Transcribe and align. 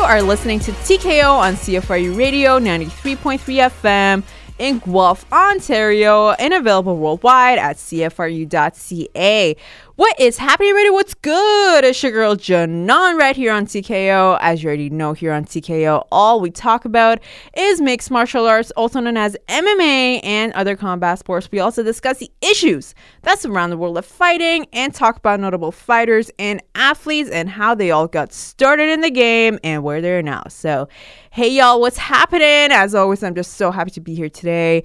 are 0.00 0.22
listening 0.22 0.58
to 0.60 0.72
TKO 0.72 1.30
on 1.30 1.54
CFRU 1.54 2.16
Radio 2.16 2.58
93.3 2.58 3.38
FM 3.70 4.22
in 4.58 4.78
Guelph, 4.78 5.30
Ontario, 5.30 6.30
and 6.30 6.54
available 6.54 6.96
worldwide 6.96 7.58
at 7.58 7.76
CFRU.ca. 7.76 9.56
What 10.00 10.18
is 10.18 10.38
happening, 10.38 10.70
everybody? 10.70 10.88
What's 10.88 11.12
good? 11.12 11.84
It's 11.84 12.02
your 12.02 12.10
girl 12.10 12.34
Janan 12.34 13.18
right 13.18 13.36
here 13.36 13.52
on 13.52 13.66
TKO. 13.66 14.38
As 14.40 14.62
you 14.62 14.68
already 14.68 14.88
know, 14.88 15.12
here 15.12 15.30
on 15.30 15.44
TKO, 15.44 16.06
all 16.10 16.40
we 16.40 16.50
talk 16.50 16.86
about 16.86 17.18
is 17.54 17.82
mixed 17.82 18.10
martial 18.10 18.46
arts, 18.46 18.70
also 18.78 19.00
known 19.00 19.18
as 19.18 19.36
MMA, 19.48 20.20
and 20.24 20.54
other 20.54 20.74
combat 20.74 21.18
sports. 21.18 21.50
We 21.52 21.58
also 21.58 21.82
discuss 21.82 22.16
the 22.16 22.32
issues 22.40 22.94
that 23.24 23.40
surround 23.40 23.72
the 23.72 23.76
world 23.76 23.98
of 23.98 24.06
fighting 24.06 24.66
and 24.72 24.94
talk 24.94 25.18
about 25.18 25.38
notable 25.38 25.70
fighters 25.70 26.30
and 26.38 26.62
athletes 26.74 27.28
and 27.28 27.50
how 27.50 27.74
they 27.74 27.90
all 27.90 28.08
got 28.08 28.32
started 28.32 28.88
in 28.88 29.02
the 29.02 29.10
game 29.10 29.58
and 29.62 29.82
where 29.82 30.00
they're 30.00 30.22
now. 30.22 30.44
So, 30.48 30.88
hey, 31.30 31.48
y'all, 31.48 31.78
what's 31.78 31.98
happening? 31.98 32.72
As 32.72 32.94
always, 32.94 33.22
I'm 33.22 33.34
just 33.34 33.58
so 33.58 33.70
happy 33.70 33.90
to 33.90 34.00
be 34.00 34.14
here 34.14 34.30
today. 34.30 34.82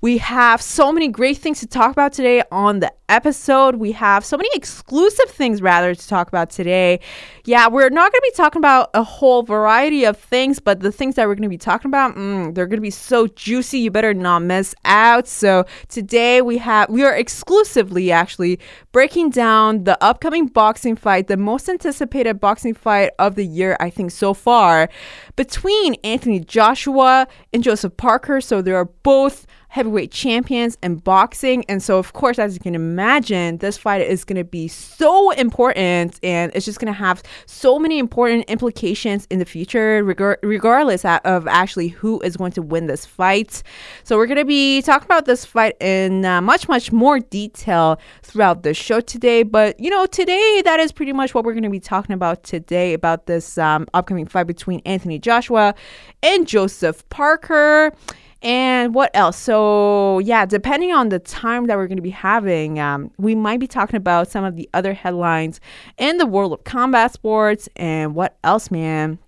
We 0.00 0.18
have 0.18 0.62
so 0.62 0.92
many 0.92 1.08
great 1.08 1.38
things 1.38 1.58
to 1.60 1.66
talk 1.66 1.90
about 1.90 2.12
today 2.12 2.42
on 2.52 2.78
the 2.78 2.92
episode. 3.08 3.76
We 3.76 3.92
have 3.92 4.24
so 4.24 4.36
many 4.36 4.48
exclusive 4.54 5.28
things, 5.30 5.60
rather, 5.60 5.92
to 5.92 6.08
talk 6.08 6.28
about 6.28 6.50
today. 6.50 7.00
Yeah, 7.44 7.66
we're 7.66 7.88
not 7.90 8.12
going 8.12 8.20
to 8.20 8.30
be 8.30 8.36
talking 8.36 8.60
about 8.60 8.90
a 8.94 9.02
whole 9.02 9.42
variety 9.42 10.04
of 10.04 10.16
things, 10.16 10.60
but 10.60 10.80
the 10.80 10.92
things 10.92 11.16
that 11.16 11.26
we're 11.26 11.34
going 11.34 11.42
to 11.42 11.48
be 11.48 11.58
talking 11.58 11.88
about, 11.88 12.14
mm, 12.14 12.54
they're 12.54 12.66
going 12.66 12.76
to 12.76 12.82
be 12.82 12.90
so 12.90 13.26
juicy. 13.26 13.80
You 13.80 13.90
better 13.90 14.14
not 14.14 14.42
miss 14.42 14.72
out. 14.84 15.26
So 15.26 15.64
today 15.88 16.42
we 16.42 16.58
have, 16.58 16.90
we 16.90 17.02
are 17.02 17.16
exclusively 17.16 18.12
actually 18.12 18.60
breaking 18.92 19.30
down 19.30 19.82
the 19.82 20.00
upcoming 20.04 20.46
boxing 20.46 20.94
fight, 20.94 21.26
the 21.26 21.36
most 21.36 21.68
anticipated 21.68 22.38
boxing 22.38 22.74
fight 22.74 23.10
of 23.18 23.34
the 23.34 23.46
year, 23.46 23.76
I 23.80 23.90
think, 23.90 24.12
so 24.12 24.32
far, 24.32 24.90
between 25.34 25.94
Anthony 26.04 26.38
Joshua 26.38 27.26
and 27.52 27.64
Joseph 27.64 27.96
Parker. 27.96 28.40
So 28.40 28.62
they 28.62 28.72
are 28.72 28.84
both 28.84 29.46
heavyweight 29.68 30.10
champions 30.10 30.78
in 30.82 30.96
boxing. 30.96 31.64
And 31.68 31.82
so, 31.82 31.98
of 31.98 32.12
course, 32.12 32.38
as 32.38 32.54
you 32.54 32.60
can 32.60 32.74
imagine, 32.74 33.58
this 33.58 33.76
fight 33.76 34.00
is 34.00 34.24
going 34.24 34.36
to 34.36 34.44
be 34.44 34.66
so 34.68 35.30
important 35.32 36.18
and 36.22 36.50
it's 36.54 36.64
just 36.64 36.80
going 36.80 36.92
to 36.92 36.98
have 36.98 37.22
so 37.46 37.78
many 37.78 37.98
important 37.98 38.48
implications 38.48 39.26
in 39.30 39.38
the 39.38 39.44
future, 39.44 40.02
reg- 40.02 40.38
regardless 40.42 41.04
of 41.04 41.46
actually 41.46 41.88
who 41.88 42.20
is 42.20 42.36
going 42.36 42.52
to 42.52 42.62
win 42.62 42.86
this 42.86 43.04
fight. 43.04 43.62
So, 44.04 44.16
we're 44.16 44.26
going 44.26 44.38
to 44.38 44.44
be 44.44 44.82
talking 44.82 45.06
about 45.06 45.26
this 45.26 45.44
fight 45.44 45.76
in 45.80 46.24
uh, 46.24 46.40
much, 46.40 46.68
much 46.68 46.90
more 46.90 47.20
detail 47.20 48.00
throughout 48.22 48.62
the 48.62 48.74
show 48.74 49.00
today. 49.00 49.42
But, 49.42 49.78
you 49.78 49.90
know, 49.90 50.06
today, 50.06 50.62
that 50.64 50.80
is 50.80 50.92
pretty 50.92 51.12
much 51.12 51.34
what 51.34 51.44
we're 51.44 51.52
going 51.52 51.62
to 51.62 51.70
be 51.70 51.80
talking 51.80 52.14
about 52.14 52.42
today 52.42 52.94
about 52.94 53.26
this 53.26 53.58
um, 53.58 53.86
upcoming 53.94 54.26
fight 54.26 54.46
between 54.46 54.80
Anthony 54.84 55.18
Joshua 55.18 55.74
and 56.22 56.46
Joseph 56.46 57.08
Parker. 57.10 57.92
And 58.40 58.94
what 58.94 59.10
else? 59.14 59.36
So, 59.36 60.20
yeah, 60.20 60.46
depending 60.46 60.92
on 60.92 61.08
the 61.08 61.18
time 61.18 61.66
that 61.66 61.76
we're 61.76 61.88
going 61.88 61.96
to 61.96 62.02
be 62.02 62.10
having, 62.10 62.78
um, 62.78 63.10
we 63.18 63.34
might 63.34 63.58
be 63.58 63.66
talking 63.66 63.96
about 63.96 64.28
some 64.28 64.44
of 64.44 64.54
the 64.54 64.68
other 64.72 64.94
headlines 64.94 65.60
in 65.96 66.18
the 66.18 66.26
world 66.26 66.52
of 66.52 66.62
combat 66.64 67.12
sports 67.12 67.68
and 67.76 68.14
what 68.14 68.36
else, 68.44 68.70
man 68.70 69.18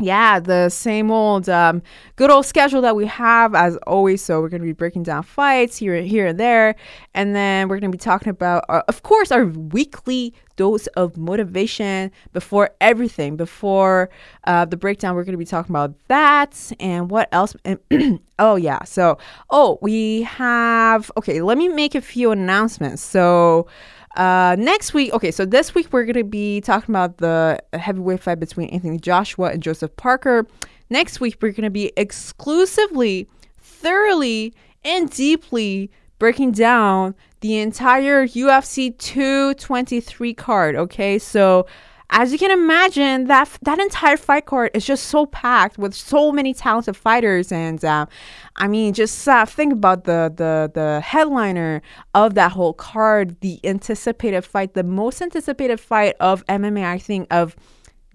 yeah, 0.00 0.40
the 0.40 0.70
same 0.70 1.12
old 1.12 1.48
um, 1.48 1.80
good 2.16 2.28
old 2.28 2.44
schedule 2.46 2.80
that 2.80 2.96
we 2.96 3.06
have 3.06 3.54
as 3.54 3.76
always. 3.86 4.22
So 4.22 4.40
we're 4.40 4.48
going 4.48 4.60
to 4.60 4.66
be 4.66 4.72
breaking 4.72 5.04
down 5.04 5.22
fights 5.22 5.76
here, 5.76 6.02
here 6.02 6.26
and 6.26 6.40
there, 6.40 6.74
and 7.14 7.34
then 7.34 7.68
we're 7.68 7.78
going 7.78 7.92
to 7.92 7.96
be 7.96 8.02
talking 8.02 8.28
about, 8.28 8.64
our, 8.68 8.80
of 8.88 9.04
course, 9.04 9.30
our 9.30 9.46
weekly 9.46 10.34
dose 10.56 10.88
of 10.88 11.16
motivation 11.16 12.10
before 12.32 12.70
everything. 12.80 13.36
Before 13.36 14.10
uh, 14.48 14.64
the 14.64 14.76
breakdown, 14.76 15.14
we're 15.14 15.24
going 15.24 15.32
to 15.32 15.38
be 15.38 15.44
talking 15.44 15.70
about 15.70 15.94
that 16.08 16.72
and 16.80 17.08
what 17.08 17.28
else. 17.30 17.54
oh 18.40 18.56
yeah, 18.56 18.82
so 18.82 19.16
oh 19.50 19.78
we 19.80 20.22
have 20.22 21.10
okay. 21.16 21.40
Let 21.40 21.56
me 21.56 21.68
make 21.68 21.94
a 21.94 22.00
few 22.00 22.32
announcements. 22.32 23.02
So. 23.02 23.68
Uh, 24.14 24.54
next 24.58 24.94
week, 24.94 25.12
okay, 25.12 25.30
so 25.30 25.44
this 25.44 25.74
week 25.74 25.88
we're 25.92 26.04
going 26.04 26.14
to 26.14 26.24
be 26.24 26.60
talking 26.60 26.94
about 26.94 27.18
the 27.18 27.58
heavyweight 27.72 28.20
fight 28.20 28.38
between 28.38 28.68
Anthony 28.68 28.98
Joshua 28.98 29.50
and 29.50 29.62
Joseph 29.62 29.94
Parker. 29.96 30.46
Next 30.90 31.20
week, 31.20 31.38
we're 31.40 31.50
going 31.50 31.62
to 31.62 31.70
be 31.70 31.92
exclusively, 31.96 33.28
thoroughly, 33.58 34.54
and 34.84 35.10
deeply 35.10 35.90
breaking 36.18 36.52
down 36.52 37.14
the 37.40 37.58
entire 37.58 38.26
UFC 38.26 38.96
223 38.98 40.34
card, 40.34 40.76
okay? 40.76 41.18
So, 41.18 41.66
as 42.16 42.30
you 42.30 42.38
can 42.38 42.52
imagine, 42.52 43.24
that 43.24 43.50
that 43.62 43.80
entire 43.80 44.16
fight 44.16 44.46
card 44.46 44.70
is 44.72 44.86
just 44.86 45.08
so 45.08 45.26
packed 45.26 45.78
with 45.78 45.92
so 45.92 46.30
many 46.30 46.54
talented 46.54 46.96
fighters, 46.96 47.50
and 47.50 47.84
uh, 47.84 48.06
I 48.54 48.68
mean, 48.68 48.94
just 48.94 49.26
uh, 49.26 49.44
think 49.44 49.72
about 49.72 50.04
the 50.04 50.32
the 50.34 50.70
the 50.72 51.00
headliner 51.00 51.82
of 52.14 52.34
that 52.34 52.52
whole 52.52 52.72
card, 52.72 53.40
the 53.40 53.58
anticipated 53.64 54.42
fight, 54.42 54.74
the 54.74 54.84
most 54.84 55.20
anticipated 55.20 55.80
fight 55.80 56.14
of 56.20 56.46
MMA, 56.46 56.84
I 56.84 56.98
think 56.98 57.26
of 57.32 57.56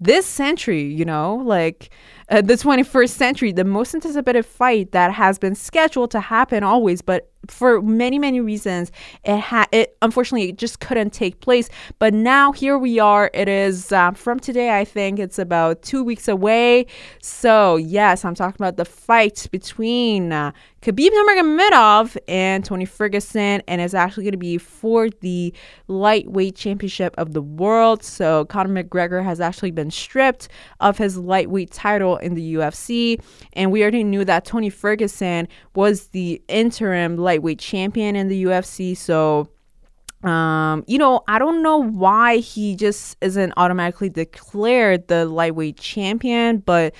this 0.00 0.24
century. 0.24 0.82
You 0.82 1.04
know, 1.04 1.34
like 1.36 1.90
uh, 2.30 2.40
the 2.40 2.54
21st 2.54 3.10
century, 3.10 3.52
the 3.52 3.64
most 3.64 3.94
anticipated 3.94 4.46
fight 4.46 4.92
that 4.92 5.12
has 5.12 5.38
been 5.38 5.54
scheduled 5.54 6.10
to 6.12 6.20
happen 6.20 6.62
always, 6.62 7.02
but 7.02 7.30
for 7.48 7.80
many 7.80 8.18
many 8.18 8.38
reasons 8.40 8.92
it 9.24 9.38
had 9.38 9.66
it 9.72 9.96
unfortunately 10.02 10.50
it 10.50 10.58
just 10.58 10.80
couldn't 10.80 11.10
take 11.10 11.40
place. 11.40 11.68
But 11.98 12.14
now 12.14 12.52
here 12.52 12.78
we 12.78 12.98
are. 12.98 13.30
It 13.32 13.48
is 13.48 13.92
uh, 13.92 14.12
from 14.12 14.38
today 14.40 14.78
i 14.78 14.84
think 14.84 15.18
it's 15.18 15.38
about 15.38 15.82
two 15.82 16.04
weeks 16.04 16.28
away. 16.28 16.86
So 17.22 17.76
yes 17.76 18.24
i'm 18.24 18.34
talking 18.34 18.56
about 18.58 18.76
the 18.76 18.84
fight 18.84 19.46
between 19.50 20.32
uh, 20.32 20.52
Khabib 20.82 21.10
Nurmagomedov 21.10 22.16
and 22.26 22.64
Tony 22.64 22.86
Ferguson, 22.86 23.62
and 23.68 23.82
it's 23.82 23.92
actually 23.92 24.24
going 24.24 24.32
to 24.32 24.38
be 24.38 24.56
for 24.56 25.10
the 25.10 25.52
lightweight 25.88 26.56
championship 26.56 27.14
of 27.18 27.34
the 27.34 27.42
world. 27.42 28.02
So 28.02 28.46
Conor 28.46 28.82
McGregor 28.82 29.22
has 29.22 29.42
actually 29.42 29.72
been 29.72 29.90
stripped 29.90 30.48
of 30.80 30.96
his 30.96 31.18
lightweight 31.18 31.70
title 31.70 32.16
in 32.22 32.34
the 32.34 32.54
UFC, 32.54 33.20
and 33.52 33.72
we 33.72 33.82
already 33.82 34.04
knew 34.04 34.24
that 34.24 34.44
Tony 34.44 34.70
Ferguson 34.70 35.48
was 35.74 36.08
the 36.08 36.42
interim 36.48 37.16
lightweight 37.16 37.58
champion 37.58 38.16
in 38.16 38.28
the 38.28 38.44
UFC. 38.44 38.96
So, 38.96 39.48
um, 40.22 40.84
you 40.86 40.98
know, 40.98 41.22
I 41.28 41.38
don't 41.38 41.62
know 41.62 41.78
why 41.78 42.38
he 42.38 42.76
just 42.76 43.16
isn't 43.20 43.52
automatically 43.56 44.08
declared 44.08 45.08
the 45.08 45.24
lightweight 45.24 45.76
champion, 45.76 46.58
but 46.58 46.94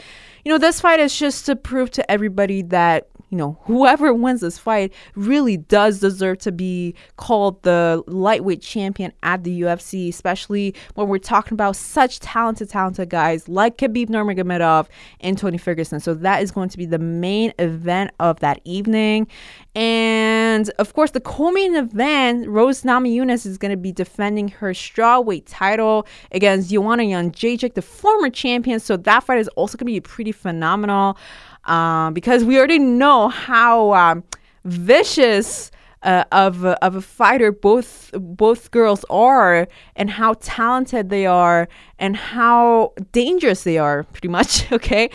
you 0.44 0.50
know, 0.50 0.58
this 0.58 0.80
fight 0.80 1.00
is 1.00 1.16
just 1.18 1.46
to 1.46 1.56
prove 1.56 1.90
to 1.92 2.10
everybody 2.10 2.62
that 2.62 3.08
you 3.30 3.38
know, 3.38 3.58
whoever 3.62 4.12
wins 4.12 4.40
this 4.40 4.58
fight 4.58 4.92
really 5.14 5.56
does 5.56 6.00
deserve 6.00 6.38
to 6.38 6.52
be 6.52 6.94
called 7.16 7.62
the 7.62 8.02
lightweight 8.08 8.60
champion 8.60 9.12
at 9.22 9.44
the 9.44 9.62
UFC, 9.62 10.08
especially 10.08 10.74
when 10.94 11.06
we're 11.06 11.18
talking 11.18 11.54
about 11.54 11.76
such 11.76 12.18
talented, 12.18 12.68
talented 12.68 13.08
guys 13.08 13.48
like 13.48 13.78
Khabib 13.78 14.08
Nurmagomedov 14.08 14.88
and 15.20 15.38
Tony 15.38 15.58
Ferguson. 15.58 16.00
So 16.00 16.12
that 16.14 16.42
is 16.42 16.50
going 16.50 16.70
to 16.70 16.78
be 16.78 16.86
the 16.86 16.98
main 16.98 17.52
event 17.60 18.10
of 18.18 18.40
that 18.40 18.60
evening. 18.64 19.28
And 19.76 20.68
of 20.80 20.92
course, 20.94 21.12
the 21.12 21.20
co-main 21.20 21.76
event, 21.76 22.48
Rose 22.48 22.82
Namajunas 22.82 23.46
is 23.46 23.56
going 23.58 23.70
to 23.70 23.76
be 23.76 23.92
defending 23.92 24.48
her 24.48 24.70
strawweight 24.70 25.44
title 25.46 26.04
against 26.32 26.70
Joanna 26.70 27.04
Jędrzejczyk, 27.04 27.74
the 27.74 27.82
former 27.82 28.28
champion. 28.28 28.80
So 28.80 28.96
that 28.96 29.22
fight 29.22 29.38
is 29.38 29.46
also 29.48 29.78
going 29.78 29.86
to 29.86 29.92
be 29.92 30.00
pretty 30.00 30.32
phenomenal 30.32 31.16
um, 31.64 32.14
because 32.14 32.44
we 32.44 32.58
already 32.58 32.78
know 32.78 33.28
how 33.28 33.92
um, 33.94 34.24
vicious 34.64 35.70
uh, 36.02 36.24
of 36.32 36.64
of 36.64 36.96
a 36.96 37.02
fighter 37.02 37.52
both 37.52 38.10
both 38.14 38.70
girls 38.70 39.04
are, 39.10 39.68
and 39.96 40.10
how 40.10 40.34
talented 40.40 41.10
they 41.10 41.26
are, 41.26 41.68
and 41.98 42.16
how 42.16 42.92
dangerous 43.12 43.64
they 43.64 43.78
are. 43.78 44.04
Pretty 44.04 44.28
much, 44.28 44.70
okay. 44.72 45.10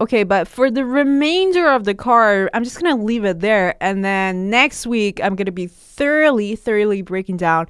Okay, 0.00 0.22
but 0.22 0.46
for 0.46 0.70
the 0.70 0.84
remainder 0.84 1.68
of 1.68 1.82
the 1.82 1.92
card, 1.92 2.50
I'm 2.54 2.62
just 2.62 2.80
gonna 2.80 3.02
leave 3.02 3.24
it 3.24 3.40
there, 3.40 3.74
and 3.82 4.04
then 4.04 4.48
next 4.48 4.86
week 4.86 5.20
I'm 5.22 5.34
gonna 5.34 5.50
be 5.50 5.66
thoroughly, 5.66 6.54
thoroughly 6.54 7.02
breaking 7.02 7.36
down 7.38 7.66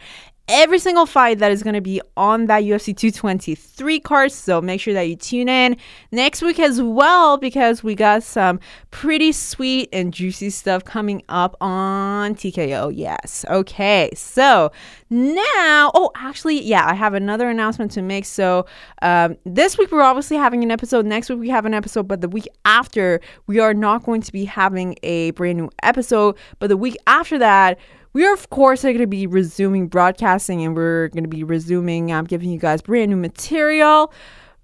every 0.49 0.79
single 0.79 1.07
fight 1.07 1.39
that 1.39 1.53
is 1.53 1.63
going 1.63 1.75
to 1.75 1.81
be 1.81 2.01
on 2.17 2.47
that 2.47 2.65
UFC 2.65 2.97
223 2.97 4.01
card. 4.01 4.33
So 4.33 4.61
make 4.61 4.81
sure 4.81 4.95
that 4.95 5.03
you 5.03 5.17
tune 5.17 5.49
in 5.49 5.77
next 6.11 6.43
week 6.43 6.59
as 6.59 6.81
well 6.81 7.37
because 7.37 7.85
we 7.85 7.95
got 7.95 8.23
some 8.23 8.59
pretty 8.91 9.33
sweet 9.33 9.89
and 9.93 10.13
juicy 10.13 10.51
stuff 10.51 10.85
coming 10.85 11.23
up 11.29 11.57
on 11.61 12.35
TKO. 12.35 12.93
Yes. 12.95 13.45
Okay. 13.51 14.11
So 14.15 14.73
now, 15.11 15.91
oh, 15.95 16.11
actually, 16.17 16.63
yeah, 16.63 16.87
I 16.87 16.95
have 16.95 17.15
another 17.15 17.51
announcement 17.51 17.93
to 17.93 18.03
make. 18.03 18.25
So 18.25 18.67
um, 19.03 19.37
this 19.45 19.77
week 19.77 19.93
we're 19.93 20.03
obviously 20.03 20.39
having 20.39 20.63
an 20.65 20.71
episode. 20.71 21.05
Next 21.05 21.29
week 21.29 21.41
we 21.41 21.49
have 21.51 21.67
an 21.67 21.75
episode, 21.75 22.09
but 22.09 22.23
the 22.23 22.29
week 22.29 22.49
after 22.65 23.21
we 23.47 23.61
are 23.61 23.75
not 23.75 24.05
going 24.05 24.23
to 24.23 24.33
be 24.33 24.47
having 24.47 24.97
a 25.03 25.33
brand 25.33 25.59
new 25.59 25.71
episode. 25.83 26.37
But 26.59 26.69
the 26.69 26.77
week 26.77 26.97
after 27.07 27.39
that, 27.39 27.79
we 28.19 28.27
are, 28.27 28.35
of 28.35 28.51
course, 28.51 28.85
are 28.85 28.89
going 28.89 28.99
to 28.99 29.07
be 29.07 29.29
resuming 29.29 29.87
broadcasting 29.87 30.65
and 30.65 30.75
we're 30.75 31.07
going 31.11 31.23
to 31.23 31.29
be 31.29 31.45
resuming 31.45 32.11
um, 32.11 32.25
giving 32.25 32.51
you 32.51 32.59
guys 32.59 32.83
brand 32.83 33.13
new 33.13 33.17
material. 33.17 34.13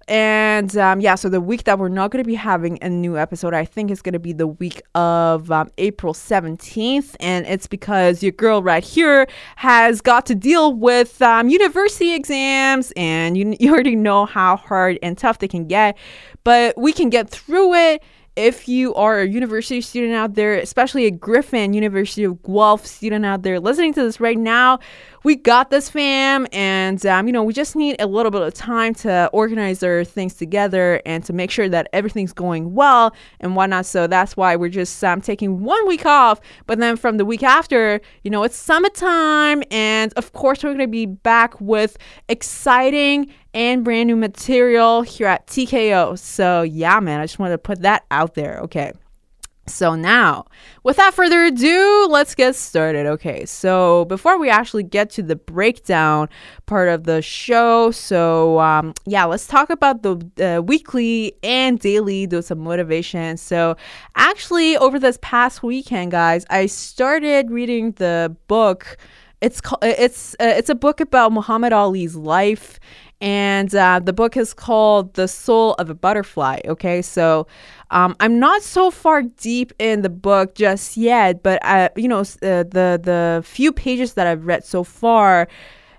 And 0.09 0.75
um, 0.75 0.99
yeah, 0.99 1.15
so 1.15 1.29
the 1.29 1.39
week 1.39 1.63
that 1.63 1.79
we're 1.79 1.87
not 1.87 2.11
going 2.11 2.21
to 2.21 2.27
be 2.27 2.35
having 2.35 2.77
a 2.81 2.89
new 2.89 3.17
episode, 3.17 3.53
I 3.53 3.63
think 3.63 3.91
is 3.91 4.01
going 4.01 4.11
to 4.11 4.19
be 4.19 4.33
the 4.33 4.45
week 4.45 4.81
of 4.93 5.49
um, 5.51 5.71
April 5.77 6.13
17th. 6.13 7.15
And 7.21 7.45
it's 7.45 7.65
because 7.65 8.21
your 8.21 8.33
girl 8.33 8.61
right 8.61 8.83
here 8.83 9.25
has 9.55 10.01
got 10.01 10.25
to 10.25 10.35
deal 10.35 10.73
with 10.73 11.21
um, 11.21 11.47
university 11.47 12.13
exams, 12.13 12.91
and 12.97 13.37
you, 13.37 13.55
you 13.61 13.71
already 13.71 13.95
know 13.95 14.25
how 14.25 14.57
hard 14.57 14.99
and 15.01 15.17
tough 15.17 15.39
they 15.39 15.47
can 15.47 15.65
get. 15.65 15.97
But 16.43 16.77
we 16.77 16.91
can 16.91 17.09
get 17.09 17.29
through 17.29 17.73
it 17.73 18.03
if 18.35 18.67
you 18.67 18.93
are 18.95 19.21
a 19.21 19.27
university 19.27 19.81
student 19.81 20.13
out 20.13 20.33
there, 20.33 20.55
especially 20.55 21.05
a 21.05 21.11
Gryphon 21.11 21.73
University 21.73 22.23
of 22.23 22.41
Guelph 22.43 22.85
student 22.85 23.25
out 23.25 23.43
there 23.43 23.59
listening 23.59 23.93
to 23.93 24.03
this 24.03 24.19
right 24.19 24.37
now, 24.37 24.79
we 25.25 25.35
got 25.35 25.71
this, 25.71 25.89
fam. 25.89 26.45
And, 26.53 27.03
um, 27.03 27.25
you 27.25 27.33
know, 27.33 27.41
we 27.41 27.51
just 27.51 27.75
need 27.75 27.95
a 27.99 28.05
little 28.05 28.29
bit 28.29 28.43
of 28.43 28.53
time 28.53 28.93
to 28.95 29.27
organize 29.33 29.81
our 29.81 30.03
things 30.03 30.35
together 30.35 31.01
and 31.03 31.23
to 31.25 31.33
make 31.33 31.49
sure 31.49 31.67
that 31.67 31.89
everything's 31.93 32.31
going 32.31 32.75
well 32.75 33.11
and 33.39 33.55
whatnot. 33.55 33.87
So 33.87 34.05
that's 34.05 34.37
why 34.37 34.55
we're 34.55 34.69
just 34.69 35.03
um, 35.03 35.21
taking 35.21 35.61
one 35.61 35.87
week 35.87 36.05
off. 36.05 36.39
But 36.67 36.77
then 36.77 36.95
from 36.95 37.17
the 37.17 37.25
week 37.25 37.41
after, 37.41 38.01
you 38.23 38.29
know, 38.29 38.43
it's 38.43 38.55
summertime. 38.55 39.63
And 39.71 40.13
of 40.13 40.31
course, 40.33 40.63
we're 40.63 40.75
going 40.75 40.79
to 40.81 40.87
be 40.87 41.07
back 41.07 41.59
with 41.59 41.97
exciting 42.29 43.33
and 43.55 43.83
brand 43.83 44.05
new 44.05 44.15
material 44.15 45.01
here 45.01 45.25
at 45.25 45.47
TKO. 45.47 46.19
So, 46.19 46.61
yeah, 46.61 46.99
man, 46.99 47.19
I 47.19 47.23
just 47.23 47.39
wanted 47.39 47.53
to 47.53 47.57
put 47.57 47.81
that 47.81 48.05
out 48.11 48.35
there. 48.35 48.59
Okay. 48.59 48.93
So, 49.67 49.95
now, 49.95 50.45
without 50.83 51.15
further 51.15 51.43
ado, 51.45 52.07
let's 52.09 52.35
get 52.35 52.55
started. 52.55 53.07
Okay, 53.07 53.45
so 53.45 54.05
before 54.05 54.37
we 54.37 54.47
actually 54.47 54.83
get 54.83 55.09
to 55.11 55.23
the 55.23 55.35
breakdown 55.35 56.29
part 56.67 56.87
of 56.87 57.05
the 57.05 57.23
show, 57.23 57.89
so 57.89 58.59
um, 58.59 58.93
yeah, 59.07 59.25
let's 59.25 59.47
talk 59.47 59.71
about 59.71 60.03
the 60.03 60.57
uh, 60.57 60.61
weekly 60.61 61.33
and 61.41 61.79
daily 61.79 62.27
dose 62.27 62.51
of 62.51 62.59
motivation. 62.59 63.37
So, 63.37 63.75
actually, 64.15 64.77
over 64.77 64.99
this 64.99 65.17
past 65.23 65.63
weekend, 65.63 66.11
guys, 66.11 66.45
I 66.51 66.67
started 66.67 67.49
reading 67.49 67.93
the 67.93 68.35
book. 68.47 68.97
It's 69.41 69.61
called 69.61 69.83
it's 69.83 70.35
uh, 70.35 70.53
it's 70.57 70.69
a 70.69 70.75
book 70.75 70.99
about 71.01 71.31
Muhammad 71.31 71.73
Ali's 71.73 72.15
life 72.15 72.79
and 73.21 73.73
uh, 73.73 73.99
the 73.99 74.13
book 74.13 74.35
is 74.37 74.53
called 74.53 75.13
The 75.13 75.27
Soul 75.27 75.73
of 75.75 75.89
a 75.89 75.95
Butterfly. 75.95 76.59
Okay, 76.65 77.01
so 77.01 77.47
um, 77.91 78.15
I'm 78.19 78.39
not 78.39 78.61
so 78.61 78.91
far 78.91 79.21
deep 79.23 79.73
in 79.79 80.01
the 80.01 80.09
book 80.09 80.55
just 80.55 80.97
yet, 80.97 81.41
but 81.43 81.63
I, 81.63 81.85
uh, 81.85 81.89
you 81.95 82.07
know, 82.07 82.19
uh, 82.19 82.23
the 82.63 82.99
the 83.01 83.41
few 83.45 83.71
pages 83.71 84.13
that 84.13 84.27
I've 84.27 84.45
read 84.45 84.65
so 84.65 84.83
far, 84.83 85.47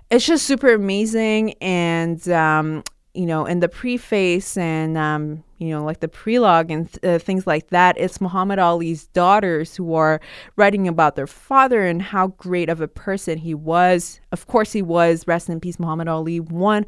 it's 0.09 0.25
just 0.25 0.45
super 0.45 0.73
amazing, 0.73 1.53
and 1.61 2.27
um, 2.29 2.83
you 3.17 3.25
know, 3.25 3.45
in 3.45 3.59
the 3.61 3.67
preface 3.67 4.57
and 4.57 4.97
um, 4.97 5.43
you 5.57 5.69
know, 5.69 5.83
like 5.83 6.01
the 6.01 6.07
prelogue 6.07 6.71
and 6.71 6.91
th- 6.91 7.03
uh, 7.03 7.17
things 7.17 7.47
like 7.47 7.69
that, 7.69 7.97
it's 7.97 8.21
Muhammad 8.21 8.59
Ali's 8.59 9.07
daughters 9.07 9.75
who 9.75 9.95
are 9.95 10.21
writing 10.55 10.87
about 10.87 11.15
their 11.15 11.25
father 11.25 11.83
and 11.83 12.01
how 12.01 12.27
great 12.27 12.69
of 12.69 12.79
a 12.79 12.87
person 12.87 13.39
he 13.39 13.55
was. 13.55 14.19
Of 14.31 14.45
course, 14.45 14.71
he 14.71 14.83
was. 14.83 15.27
Rest 15.27 15.49
in 15.49 15.59
peace, 15.59 15.79
Muhammad 15.79 16.07
Ali. 16.07 16.39
One. 16.39 16.85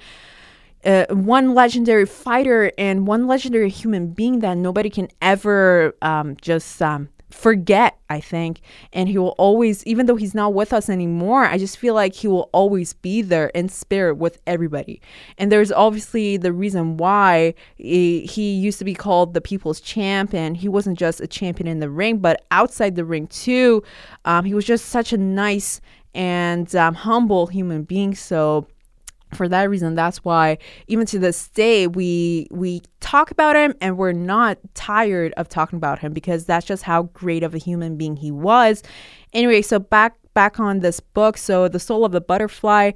Uh, 0.86 1.06
one 1.10 1.54
legendary 1.54 2.06
fighter 2.06 2.72
and 2.78 3.06
one 3.06 3.28
legendary 3.28 3.70
human 3.70 4.14
being 4.14 4.40
that 4.40 4.56
nobody 4.56 4.90
can 4.90 5.10
ever 5.22 5.94
um, 6.02 6.38
just 6.42 6.82
um, 6.82 7.10
forget, 7.32 7.98
I 8.10 8.20
think. 8.20 8.62
And 8.94 9.08
he 9.08 9.18
will 9.18 9.36
always, 9.38 9.86
even 9.86 10.06
though 10.06 10.16
he's 10.16 10.36
not 10.36 10.54
with 10.54 10.74
us 10.74 10.90
anymore, 10.90 11.46
I 11.46 11.58
just 11.58 11.78
feel 11.78 11.94
like 11.94 12.14
he 12.14 12.28
will 12.28 12.50
always 12.54 12.94
be 12.94 13.22
there 13.22 13.48
in 13.50 13.70
spirit 13.70 14.16
with 14.16 14.40
everybody. 14.48 15.02
And 15.38 15.52
there's 15.52 15.72
obviously 15.72 16.38
the 16.38 16.54
reason 16.54 16.98
why 16.98 17.54
he, 17.76 18.26
he 18.26 18.54
used 18.54 18.80
to 18.80 18.86
be 18.86 18.94
called 18.94 19.34
the 19.34 19.42
people's 19.42 19.80
champ. 19.80 20.34
And 20.34 20.58
he 20.58 20.68
wasn't 20.68 20.98
just 20.98 21.22
a 21.22 21.28
champion 21.28 21.68
in 21.68 21.80
the 21.80 21.90
ring, 21.90 22.18
but 22.18 22.46
outside 22.52 22.96
the 22.96 23.06
ring 23.06 23.28
too. 23.28 23.84
Um, 24.26 24.46
he 24.46 24.54
was 24.54 24.66
just 24.66 24.86
such 24.86 25.14
a 25.14 25.18
nice 25.18 25.82
and 26.14 26.74
um, 26.76 26.96
humble 26.96 27.48
human 27.48 27.84
being. 27.84 28.16
So, 28.16 28.68
for 29.34 29.48
that 29.48 29.70
reason 29.70 29.96
that's 29.96 30.24
why 30.24 30.58
even 30.88 31.06
to 31.06 31.20
this 31.20 31.48
day 31.50 31.88
we 31.88 32.48
we 32.52 32.82
talk 33.00 33.32
about 33.32 33.56
him 33.56 33.74
and 33.82 33.98
we're 33.98 34.12
not 34.12 34.58
tired 34.74 35.34
of 35.38 35.48
talking 35.48 35.78
about 35.78 36.00
him 36.00 36.14
because 36.14 36.46
that's 36.46 36.66
just 36.66 36.84
how 36.84 37.04
great 37.04 37.44
of 37.44 37.54
a 37.54 37.58
human 37.58 37.96
being 37.96 38.16
he 38.16 38.32
was. 38.32 38.84
Anyway 39.34 39.62
so 39.62 39.80
back 39.80 40.16
back 40.34 40.60
on 40.60 40.80
this 40.80 41.00
book 41.00 41.38
so 41.38 41.68
the 41.68 41.80
soul 41.80 42.06
of 42.06 42.12
the 42.12 42.22
butterfly 42.22 42.92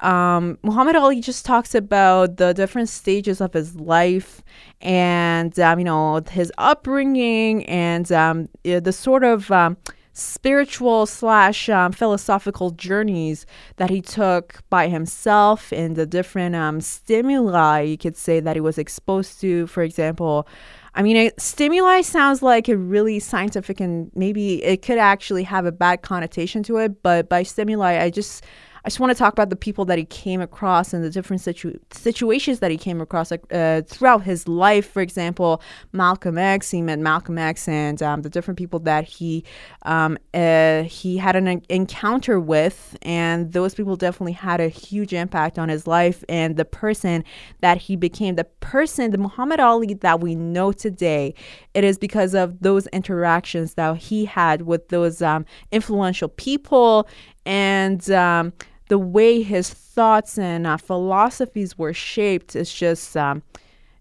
um, 0.00 0.56
muhammad 0.62 0.94
ali 0.94 1.20
just 1.20 1.44
talks 1.44 1.74
about 1.74 2.36
the 2.36 2.54
different 2.54 2.88
stages 2.88 3.40
of 3.40 3.52
his 3.52 3.74
life 3.76 4.42
and 4.80 5.58
um, 5.58 5.78
you 5.78 5.84
know 5.84 6.22
his 6.30 6.52
upbringing 6.58 7.66
and 7.66 8.12
um, 8.12 8.48
the 8.62 8.92
sort 8.92 9.24
of 9.24 9.50
um, 9.50 9.76
spiritual 10.16 11.04
slash 11.04 11.68
um, 11.68 11.92
philosophical 11.92 12.70
journeys 12.70 13.44
that 13.76 13.90
he 13.90 14.00
took 14.00 14.62
by 14.70 14.88
himself 14.88 15.72
and 15.72 15.94
the 15.94 16.06
different 16.06 16.54
um, 16.54 16.80
stimuli 16.80 17.82
you 17.82 17.98
could 17.98 18.16
say 18.16 18.40
that 18.40 18.56
he 18.56 18.60
was 18.60 18.78
exposed 18.78 19.38
to. 19.42 19.66
For 19.66 19.82
example, 19.82 20.48
I 20.94 21.02
mean, 21.02 21.18
it, 21.18 21.38
stimuli 21.38 22.00
sounds 22.00 22.42
like 22.42 22.66
a 22.68 22.78
really 22.78 23.18
scientific 23.18 23.78
and 23.78 24.10
maybe 24.14 24.64
it 24.64 24.80
could 24.80 24.96
actually 24.96 25.42
have 25.42 25.66
a 25.66 25.72
bad 25.72 26.00
connotation 26.00 26.62
to 26.62 26.78
it, 26.78 27.02
but 27.02 27.28
by 27.28 27.42
stimuli, 27.42 28.02
I 28.02 28.08
just 28.08 28.42
I 28.86 28.88
just 28.88 29.00
want 29.00 29.10
to 29.10 29.18
talk 29.18 29.32
about 29.32 29.50
the 29.50 29.56
people 29.56 29.84
that 29.86 29.98
he 29.98 30.04
came 30.04 30.40
across 30.40 30.94
and 30.94 31.02
the 31.02 31.10
different 31.10 31.42
situ- 31.42 31.76
situations 31.90 32.60
that 32.60 32.70
he 32.70 32.76
came 32.76 33.00
across 33.00 33.32
uh, 33.32 33.82
throughout 33.84 34.22
his 34.22 34.46
life. 34.46 34.88
For 34.88 35.02
example, 35.02 35.60
Malcolm 35.90 36.38
X, 36.38 36.70
he 36.70 36.80
met 36.82 37.00
Malcolm 37.00 37.36
X 37.36 37.66
and 37.66 38.00
um, 38.00 38.22
the 38.22 38.30
different 38.30 38.58
people 38.58 38.78
that 38.80 39.02
he 39.02 39.42
um, 39.82 40.16
uh, 40.34 40.84
he 40.84 41.16
had 41.16 41.34
an 41.34 41.62
encounter 41.68 42.38
with, 42.38 42.96
and 43.02 43.52
those 43.52 43.74
people 43.74 43.96
definitely 43.96 44.34
had 44.34 44.60
a 44.60 44.68
huge 44.68 45.12
impact 45.12 45.58
on 45.58 45.68
his 45.68 45.88
life 45.88 46.22
and 46.28 46.56
the 46.56 46.64
person 46.64 47.24
that 47.62 47.78
he 47.78 47.96
became. 47.96 48.36
The 48.36 48.44
person, 48.44 49.10
the 49.10 49.18
Muhammad 49.18 49.58
Ali 49.58 49.94
that 49.94 50.20
we 50.20 50.36
know 50.36 50.70
today, 50.70 51.34
it 51.74 51.82
is 51.82 51.98
because 51.98 52.36
of 52.36 52.60
those 52.60 52.86
interactions 52.88 53.74
that 53.74 53.96
he 53.96 54.26
had 54.26 54.62
with 54.62 54.90
those 54.90 55.22
um, 55.22 55.44
influential 55.72 56.28
people 56.28 57.08
and 57.44 58.08
um, 58.10 58.52
the 58.88 58.98
way 58.98 59.42
his 59.42 59.70
thoughts 59.70 60.38
and 60.38 60.66
uh, 60.66 60.76
philosophies 60.76 61.76
were 61.76 61.92
shaped 61.92 62.54
is 62.54 62.72
just 62.72 63.16
um, 63.16 63.42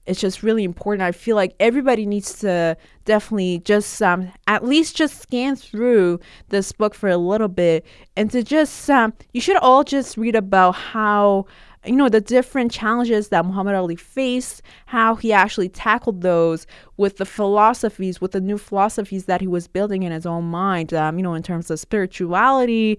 it's 0.05 0.19
just 0.21 0.43
really 0.43 0.63
important. 0.63 1.01
I 1.01 1.11
feel 1.11 1.35
like 1.35 1.55
everybody 1.59 2.05
needs 2.05 2.39
to 2.39 2.77
definitely 3.05 3.59
just 3.59 4.01
um, 4.01 4.31
at 4.47 4.63
least 4.63 4.95
just 4.95 5.19
scan 5.21 5.55
through 5.55 6.19
this 6.49 6.71
book 6.71 6.93
for 6.93 7.09
a 7.09 7.17
little 7.17 7.47
bit 7.47 7.85
and 8.15 8.29
to 8.31 8.43
just 8.43 8.89
um, 8.89 9.13
you 9.33 9.41
should 9.41 9.57
all 9.57 9.83
just 9.83 10.17
read 10.17 10.35
about 10.35 10.73
how 10.73 11.45
you 11.85 11.95
know, 11.95 12.09
the 12.09 12.21
different 12.21 12.71
challenges 12.71 13.29
that 13.29 13.45
Muhammad 13.45 13.75
Ali 13.75 13.95
faced, 13.95 14.61
how 14.87 15.15
he 15.15 15.31
actually 15.33 15.69
tackled 15.69 16.21
those 16.21 16.67
with 16.97 17.17
the 17.17 17.25
philosophies, 17.25 18.21
with 18.21 18.31
the 18.31 18.41
new 18.41 18.57
philosophies 18.57 19.25
that 19.25 19.41
he 19.41 19.47
was 19.47 19.67
building 19.67 20.03
in 20.03 20.11
his 20.11 20.25
own 20.25 20.45
mind, 20.45 20.93
um, 20.93 21.17
you 21.17 21.23
know, 21.23 21.33
in 21.33 21.43
terms 21.43 21.69
of 21.69 21.79
spirituality 21.79 22.97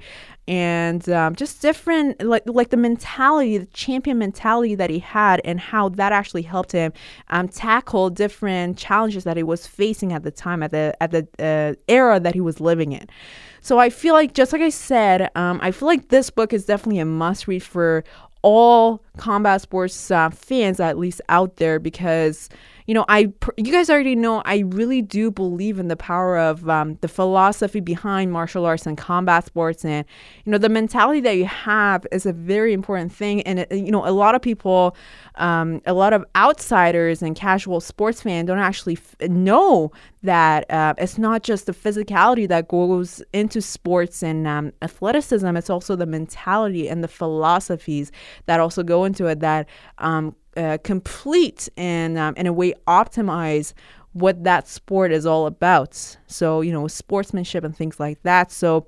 and 0.48 1.08
um, 1.08 1.34
just 1.34 1.62
different, 1.62 2.22
like, 2.22 2.42
like 2.46 2.70
the 2.70 2.76
mentality, 2.76 3.58
the 3.58 3.66
champion 3.66 4.18
mentality 4.18 4.74
that 4.74 4.90
he 4.90 4.98
had, 4.98 5.40
and 5.44 5.58
how 5.58 5.88
that 5.88 6.12
actually 6.12 6.42
helped 6.42 6.72
him 6.72 6.92
um, 7.30 7.48
tackle 7.48 8.10
different 8.10 8.78
challenges 8.78 9.24
that 9.24 9.36
he 9.36 9.42
was 9.42 9.66
facing 9.66 10.12
at 10.12 10.22
the 10.22 10.30
time, 10.30 10.62
at 10.62 10.70
the, 10.70 10.94
at 11.00 11.10
the 11.10 11.26
uh, 11.38 11.74
era 11.88 12.20
that 12.20 12.34
he 12.34 12.40
was 12.40 12.60
living 12.60 12.92
in. 12.92 13.06
So 13.62 13.80
I 13.80 13.90
feel 13.90 14.14
like, 14.14 14.32
just 14.32 14.52
like 14.52 14.62
I 14.62 14.68
said, 14.68 15.28
um, 15.34 15.58
I 15.60 15.72
feel 15.72 15.88
like 15.88 16.08
this 16.08 16.30
book 16.30 16.52
is 16.52 16.66
definitely 16.66 17.00
a 17.00 17.04
must 17.04 17.48
read 17.48 17.64
for 17.64 18.04
all 18.46 19.02
combat 19.16 19.60
sports 19.60 20.08
uh, 20.08 20.30
fans 20.30 20.78
at 20.78 20.96
least 20.96 21.20
out 21.28 21.56
there 21.56 21.80
because 21.80 22.48
you 22.86 22.94
know 22.94 23.04
i 23.08 23.32
you 23.56 23.72
guys 23.72 23.90
already 23.90 24.16
know 24.16 24.42
i 24.44 24.58
really 24.68 25.02
do 25.02 25.30
believe 25.30 25.78
in 25.78 25.88
the 25.88 25.96
power 25.96 26.38
of 26.38 26.68
um, 26.68 26.98
the 27.00 27.08
philosophy 27.08 27.80
behind 27.80 28.32
martial 28.32 28.64
arts 28.64 28.86
and 28.86 28.96
combat 28.98 29.46
sports. 29.46 29.84
And 29.84 30.04
you 30.44 30.52
know 30.52 30.58
the 30.58 30.68
mentality 30.68 31.20
that 31.20 31.36
you 31.36 31.46
have 31.46 32.06
is 32.12 32.26
a 32.26 32.32
very 32.32 32.72
important 32.72 33.12
thing. 33.12 33.42
And 33.42 33.60
it, 33.60 33.72
you 33.72 33.90
know 33.90 34.06
a 34.06 34.10
lot 34.10 34.34
of 34.34 34.42
people 34.42 34.96
um, 35.36 35.80
a 35.86 35.92
lot 35.92 36.12
of 36.12 36.24
outsiders 36.34 37.22
and 37.22 37.36
casual 37.36 37.80
sports 37.80 38.22
fans 38.22 38.46
don't 38.46 38.58
actually 38.58 38.94
f- 38.94 39.28
know 39.28 39.92
that 40.22 40.70
uh, 40.70 40.94
it's 40.98 41.18
not 41.18 41.42
just 41.42 41.66
the 41.66 41.72
physicality 41.72 42.48
that 42.48 42.68
goes 42.68 43.22
into 43.32 43.60
sports 43.60 44.22
and 44.22 44.46
um, 44.46 44.72
athleticism. 44.82 45.56
It's 45.56 45.70
also 45.70 45.94
the 45.94 46.06
mentality 46.06 46.88
and 46.88 47.04
the 47.04 47.08
philosophies 47.08 48.10
that 48.46 48.60
also 48.60 48.82
go 48.82 49.04
into 49.04 49.26
it 49.26 49.40
that 49.40 49.68
um, 49.98 50.34
uh, 50.56 50.78
complete 50.82 51.68
and 51.76 52.18
um, 52.18 52.34
in 52.36 52.46
a 52.46 52.52
way 52.52 52.74
optimize 52.86 53.72
what 54.12 54.44
that 54.44 54.66
sport 54.66 55.12
is 55.12 55.26
all 55.26 55.46
about. 55.46 56.16
So, 56.26 56.62
you 56.62 56.72
know, 56.72 56.88
sportsmanship 56.88 57.64
and 57.64 57.76
things 57.76 58.00
like 58.00 58.22
that. 58.22 58.50
So, 58.50 58.86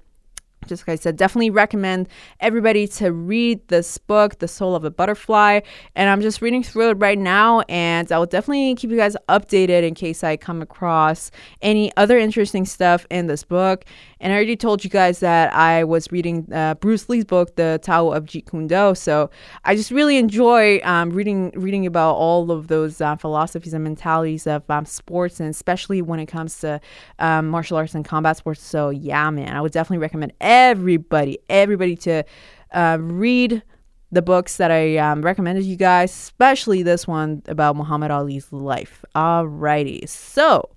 just 0.66 0.86
like 0.86 0.94
I 0.94 0.96
said, 0.96 1.16
definitely 1.16 1.50
recommend 1.50 2.08
everybody 2.40 2.86
to 2.88 3.12
read 3.12 3.66
this 3.68 3.96
book, 3.96 4.38
The 4.38 4.48
Soul 4.48 4.74
of 4.74 4.84
a 4.84 4.90
Butterfly. 4.90 5.60
And 5.94 6.10
I'm 6.10 6.20
just 6.20 6.42
reading 6.42 6.62
through 6.62 6.90
it 6.90 6.94
right 6.94 7.18
now, 7.18 7.60
and 7.68 8.10
I 8.10 8.18
will 8.18 8.26
definitely 8.26 8.74
keep 8.74 8.90
you 8.90 8.96
guys 8.96 9.16
updated 9.28 9.86
in 9.86 9.94
case 9.94 10.24
I 10.24 10.36
come 10.36 10.60
across 10.60 11.30
any 11.62 11.94
other 11.96 12.18
interesting 12.18 12.64
stuff 12.64 13.06
in 13.10 13.28
this 13.28 13.44
book. 13.44 13.84
And 14.20 14.32
I 14.32 14.36
already 14.36 14.56
told 14.56 14.82
you 14.84 14.90
guys 14.90 15.20
that 15.20 15.54
I 15.54 15.84
was 15.84 16.10
reading 16.10 16.48
uh, 16.52 16.74
Bruce 16.74 17.08
Lee's 17.08 17.24
book, 17.24 17.56
The 17.56 17.78
Tao 17.82 18.10
of 18.10 18.24
Jeet 18.24 18.50
Kune 18.50 18.66
Do. 18.66 18.94
So 18.94 19.30
I 19.64 19.76
just 19.76 19.90
really 19.90 20.16
enjoy 20.16 20.80
um, 20.82 21.10
reading 21.10 21.52
reading 21.54 21.86
about 21.86 22.14
all 22.14 22.50
of 22.50 22.68
those 22.68 23.00
uh, 23.00 23.16
philosophies 23.16 23.74
and 23.74 23.84
mentalities 23.84 24.46
of 24.46 24.68
um, 24.70 24.84
sports, 24.84 25.40
and 25.40 25.48
especially 25.48 26.02
when 26.02 26.20
it 26.20 26.26
comes 26.26 26.58
to 26.60 26.80
um, 27.18 27.48
martial 27.48 27.76
arts 27.76 27.94
and 27.94 28.04
combat 28.04 28.36
sports. 28.36 28.62
So 28.62 28.90
yeah, 28.90 29.30
man, 29.30 29.56
I 29.56 29.60
would 29.60 29.72
definitely 29.72 29.98
recommend 29.98 30.32
everybody, 30.40 31.38
everybody 31.48 31.96
to 31.96 32.24
uh, 32.72 32.98
read 33.00 33.62
the 34.10 34.22
books 34.22 34.56
that 34.56 34.70
I 34.70 34.96
um, 34.96 35.22
recommended 35.22 35.64
you 35.64 35.76
guys, 35.76 36.10
especially 36.10 36.82
this 36.82 37.06
one 37.06 37.42
about 37.46 37.76
Muhammad 37.76 38.10
Ali's 38.10 38.52
life. 38.52 39.04
Alrighty, 39.14 40.08
so 40.08 40.70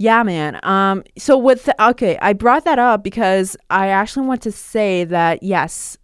yeah, 0.00 0.22
man. 0.22 0.58
Um, 0.62 1.04
so 1.18 1.36
with 1.36 1.66
the, 1.66 1.88
okay, 1.90 2.16
I 2.22 2.32
brought 2.32 2.64
that 2.64 2.78
up 2.78 3.04
because 3.04 3.54
I 3.68 3.88
actually 3.88 4.26
want 4.26 4.40
to 4.42 4.50
say 4.50 5.04
that 5.04 5.42
yes, 5.42 5.98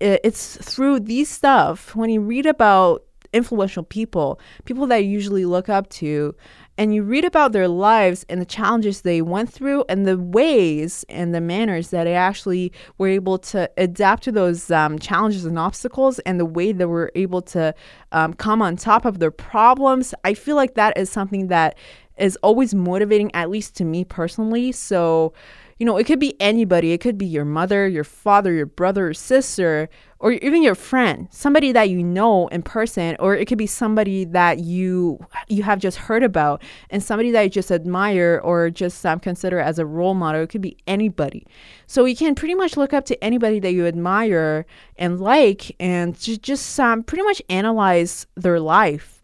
it, 0.00 0.20
it's 0.24 0.56
through 0.56 0.98
these 0.98 1.28
stuff 1.28 1.94
when 1.94 2.10
you 2.10 2.20
read 2.20 2.46
about 2.46 3.04
influential 3.32 3.84
people, 3.84 4.40
people 4.64 4.88
that 4.88 5.04
you 5.04 5.10
usually 5.10 5.44
look 5.44 5.68
up 5.68 5.88
to, 5.90 6.34
and 6.76 6.92
you 6.94 7.02
read 7.02 7.24
about 7.24 7.52
their 7.52 7.68
lives 7.68 8.26
and 8.28 8.40
the 8.40 8.46
challenges 8.46 9.02
they 9.02 9.22
went 9.22 9.50
through 9.50 9.84
and 9.88 10.06
the 10.06 10.18
ways 10.18 11.04
and 11.08 11.34
the 11.34 11.40
manners 11.40 11.90
that 11.90 12.04
they 12.04 12.14
actually 12.14 12.72
were 12.98 13.08
able 13.08 13.38
to 13.38 13.70
adapt 13.76 14.24
to 14.24 14.32
those 14.32 14.70
um, 14.70 14.98
challenges 14.98 15.44
and 15.44 15.58
obstacles 15.58 16.18
and 16.20 16.38
the 16.40 16.44
way 16.44 16.72
they 16.72 16.84
were 16.84 17.12
able 17.14 17.40
to 17.40 17.74
um, 18.12 18.34
come 18.34 18.60
on 18.60 18.76
top 18.76 19.04
of 19.04 19.20
their 19.20 19.30
problems. 19.30 20.14
I 20.24 20.34
feel 20.34 20.56
like 20.56 20.74
that 20.74 20.98
is 20.98 21.10
something 21.10 21.46
that 21.46 21.78
is 22.18 22.36
always 22.42 22.74
motivating, 22.74 23.34
at 23.34 23.50
least 23.50 23.76
to 23.76 23.84
me 23.84 24.04
personally. 24.04 24.72
So, 24.72 25.32
you 25.78 25.84
know, 25.84 25.98
it 25.98 26.04
could 26.04 26.18
be 26.18 26.40
anybody. 26.40 26.92
It 26.92 27.02
could 27.02 27.18
be 27.18 27.26
your 27.26 27.44
mother, 27.44 27.86
your 27.86 28.04
father, 28.04 28.52
your 28.52 28.64
brother 28.64 29.08
or 29.08 29.14
sister, 29.14 29.90
or 30.18 30.32
even 30.32 30.62
your 30.62 30.74
friend, 30.74 31.28
somebody 31.30 31.72
that 31.72 31.90
you 31.90 32.02
know 32.02 32.46
in 32.48 32.62
person, 32.62 33.14
or 33.20 33.36
it 33.36 33.46
could 33.46 33.58
be 33.58 33.66
somebody 33.66 34.24
that 34.24 34.60
you 34.60 35.18
you 35.48 35.62
have 35.62 35.78
just 35.78 35.98
heard 35.98 36.22
about, 36.22 36.62
and 36.88 37.02
somebody 37.02 37.30
that 37.32 37.42
you 37.42 37.50
just 37.50 37.70
admire 37.70 38.40
or 38.42 38.70
just 38.70 39.04
um, 39.04 39.20
consider 39.20 39.60
as 39.60 39.78
a 39.78 39.84
role 39.84 40.14
model. 40.14 40.40
It 40.40 40.48
could 40.48 40.62
be 40.62 40.78
anybody. 40.86 41.46
So 41.86 42.06
you 42.06 42.16
can 42.16 42.34
pretty 42.34 42.54
much 42.54 42.78
look 42.78 42.94
up 42.94 43.04
to 43.06 43.22
anybody 43.22 43.60
that 43.60 43.72
you 43.72 43.86
admire 43.86 44.64
and 44.96 45.20
like, 45.20 45.76
and 45.78 46.18
just, 46.18 46.80
um, 46.80 47.02
pretty 47.02 47.24
much 47.24 47.42
analyze 47.50 48.26
their 48.36 48.58
life. 48.58 49.22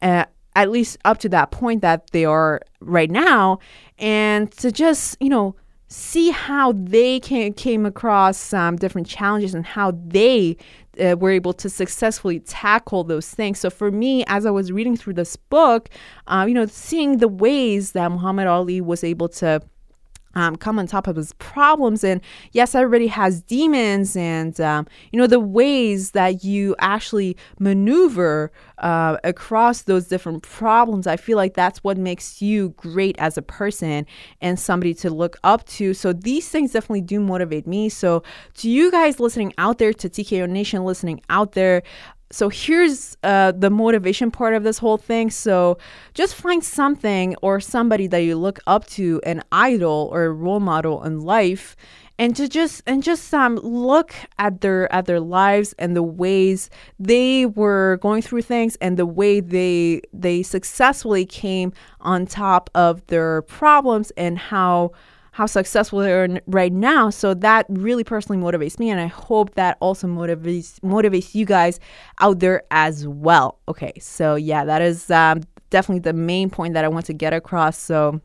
Uh, 0.00 0.24
at 0.56 0.70
least 0.70 0.98
up 1.04 1.18
to 1.18 1.28
that 1.28 1.50
point 1.50 1.82
that 1.82 2.10
they 2.10 2.24
are 2.24 2.60
right 2.80 3.10
now, 3.10 3.58
and 3.98 4.50
to 4.52 4.72
just, 4.72 5.16
you 5.20 5.28
know, 5.28 5.54
see 5.88 6.30
how 6.30 6.72
they 6.72 7.18
came, 7.20 7.52
came 7.52 7.84
across 7.84 8.36
some 8.36 8.76
different 8.76 9.06
challenges 9.06 9.54
and 9.54 9.66
how 9.66 9.92
they 10.06 10.56
uh, 11.00 11.16
were 11.16 11.30
able 11.30 11.52
to 11.52 11.68
successfully 11.68 12.38
tackle 12.40 13.02
those 13.02 13.28
things. 13.28 13.58
So 13.58 13.70
for 13.70 13.90
me, 13.90 14.24
as 14.28 14.46
I 14.46 14.50
was 14.50 14.70
reading 14.70 14.96
through 14.96 15.14
this 15.14 15.34
book, 15.36 15.88
uh, 16.28 16.44
you 16.46 16.54
know, 16.54 16.66
seeing 16.66 17.18
the 17.18 17.28
ways 17.28 17.92
that 17.92 18.10
Muhammad 18.10 18.46
Ali 18.46 18.80
was 18.80 19.02
able 19.02 19.28
to 19.30 19.60
um, 20.34 20.56
come 20.56 20.78
on 20.78 20.86
top 20.86 21.06
of 21.06 21.16
his 21.16 21.32
problems. 21.34 22.04
And 22.04 22.20
yes, 22.52 22.74
everybody 22.74 23.08
has 23.08 23.42
demons, 23.42 24.16
and 24.16 24.60
um, 24.60 24.86
you 25.12 25.18
know 25.18 25.26
the 25.26 25.40
ways 25.40 26.12
that 26.12 26.44
you 26.44 26.76
actually 26.78 27.36
maneuver 27.58 28.52
uh, 28.78 29.16
across 29.24 29.82
those 29.82 30.06
different 30.06 30.42
problems. 30.42 31.06
I 31.06 31.16
feel 31.16 31.36
like 31.36 31.54
that's 31.54 31.82
what 31.82 31.98
makes 31.98 32.40
you 32.40 32.70
great 32.70 33.16
as 33.18 33.36
a 33.36 33.42
person 33.42 34.06
and 34.40 34.58
somebody 34.58 34.94
to 34.94 35.10
look 35.10 35.36
up 35.44 35.66
to. 35.66 35.94
So 35.94 36.12
these 36.12 36.48
things 36.48 36.72
definitely 36.72 37.02
do 37.02 37.20
motivate 37.20 37.66
me. 37.66 37.88
So 37.88 38.22
to 38.58 38.70
you 38.70 38.90
guys 38.90 39.20
listening 39.20 39.52
out 39.58 39.78
there, 39.78 39.92
to 39.92 40.08
TKO 40.08 40.48
Nation 40.48 40.84
listening 40.84 41.20
out 41.28 41.52
there, 41.52 41.82
so 42.32 42.48
here's 42.48 43.16
uh, 43.24 43.52
the 43.52 43.70
motivation 43.70 44.30
part 44.30 44.54
of 44.54 44.62
this 44.62 44.78
whole 44.78 44.96
thing. 44.96 45.30
So 45.30 45.78
just 46.14 46.34
find 46.36 46.62
something 46.62 47.34
or 47.42 47.60
somebody 47.60 48.06
that 48.06 48.18
you 48.18 48.36
look 48.36 48.60
up 48.66 48.86
to, 48.88 49.20
an 49.24 49.42
idol 49.50 50.08
or 50.12 50.24
a 50.24 50.32
role 50.32 50.60
model 50.60 51.02
in 51.02 51.20
life, 51.20 51.76
and 52.20 52.36
to 52.36 52.48
just 52.48 52.82
and 52.86 53.02
just 53.02 53.32
um, 53.34 53.56
look 53.56 54.14
at 54.38 54.60
their 54.60 54.92
at 54.92 55.06
their 55.06 55.20
lives 55.20 55.74
and 55.78 55.96
the 55.96 56.02
ways 56.02 56.70
they 56.98 57.46
were 57.46 57.98
going 58.00 58.22
through 58.22 58.42
things 58.42 58.76
and 58.80 58.96
the 58.96 59.06
way 59.06 59.40
they 59.40 60.02
they 60.12 60.42
successfully 60.42 61.24
came 61.24 61.72
on 62.00 62.26
top 62.26 62.70
of 62.74 63.04
their 63.06 63.42
problems 63.42 64.12
and 64.18 64.38
how 64.38 64.92
how 65.32 65.46
successful 65.46 66.00
they 66.00 66.12
are 66.12 66.40
right 66.46 66.72
now. 66.72 67.10
So 67.10 67.34
that 67.34 67.66
really 67.68 68.04
personally 68.04 68.42
motivates 68.42 68.78
me, 68.78 68.90
and 68.90 69.00
I 69.00 69.06
hope 69.06 69.54
that 69.54 69.76
also 69.80 70.06
motivates 70.06 70.80
motivates 70.80 71.34
you 71.34 71.44
guys 71.46 71.80
out 72.20 72.40
there 72.40 72.62
as 72.70 73.06
well. 73.06 73.58
Okay, 73.68 73.92
so 74.00 74.34
yeah, 74.34 74.64
that 74.64 74.82
is 74.82 75.10
um, 75.10 75.42
definitely 75.70 76.00
the 76.00 76.12
main 76.12 76.50
point 76.50 76.74
that 76.74 76.84
I 76.84 76.88
want 76.88 77.06
to 77.06 77.12
get 77.12 77.32
across. 77.32 77.78
So 77.78 78.20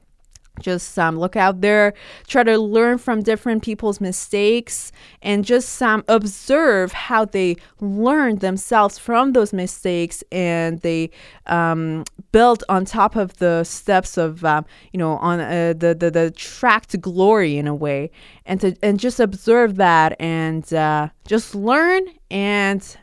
just 0.60 0.98
um, 0.98 1.18
look 1.18 1.36
out 1.36 1.62
there. 1.62 1.94
Try 2.28 2.44
to 2.44 2.58
learn 2.58 2.98
from 2.98 3.22
different 3.22 3.64
people's 3.64 4.00
mistakes 4.00 4.92
and 5.22 5.44
just 5.44 5.82
um, 5.82 6.04
observe 6.08 6.94
how 6.94 7.26
they 7.26 7.58
learned 7.80 8.40
themselves 8.40 8.98
from 8.98 9.34
those 9.34 9.54
mistakes 9.54 10.24
and 10.32 10.82
they 10.82 11.10
um, 11.48 12.04
built 12.32 12.64
on 12.70 12.86
top 12.86 13.16
of 13.16 13.38
the 13.38 13.64
steps 13.64 14.18
of 14.18 14.44
um, 14.44 14.66
you 14.92 14.98
know 14.98 15.18
on 15.18 15.40
uh, 15.40 15.74
the, 15.78 15.96
the 15.96 16.12
the 16.12 16.32
track 16.32 16.88
to 16.88 16.98
glory 16.98 17.58
in 17.58 17.68
a 17.68 17.76
way. 17.76 18.12
And 18.46 18.62
to 18.62 18.76
and 18.84 19.00
just 19.00 19.20
observe 19.20 19.76
that 19.78 20.16
and 20.20 20.72
uh, 20.74 21.10
just 21.28 21.56
learn 21.56 22.06
and 22.30 22.98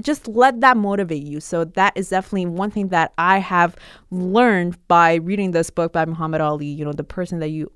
just 0.00 0.28
let 0.28 0.60
that 0.60 0.76
motivate 0.76 1.22
you. 1.22 1.40
So 1.40 1.64
that 1.64 1.96
is 1.96 2.10
definitely 2.10 2.46
one 2.46 2.70
thing 2.70 2.88
that 2.88 3.12
I 3.18 3.38
have 3.38 3.76
learned 4.10 4.76
by 4.88 5.14
reading 5.14 5.52
this 5.52 5.70
book 5.70 5.92
by 5.92 6.04
Muhammad 6.04 6.40
Ali. 6.40 6.66
You 6.66 6.84
know, 6.84 6.92
the 6.92 7.04
person 7.04 7.38
that 7.40 7.48
you 7.48 7.70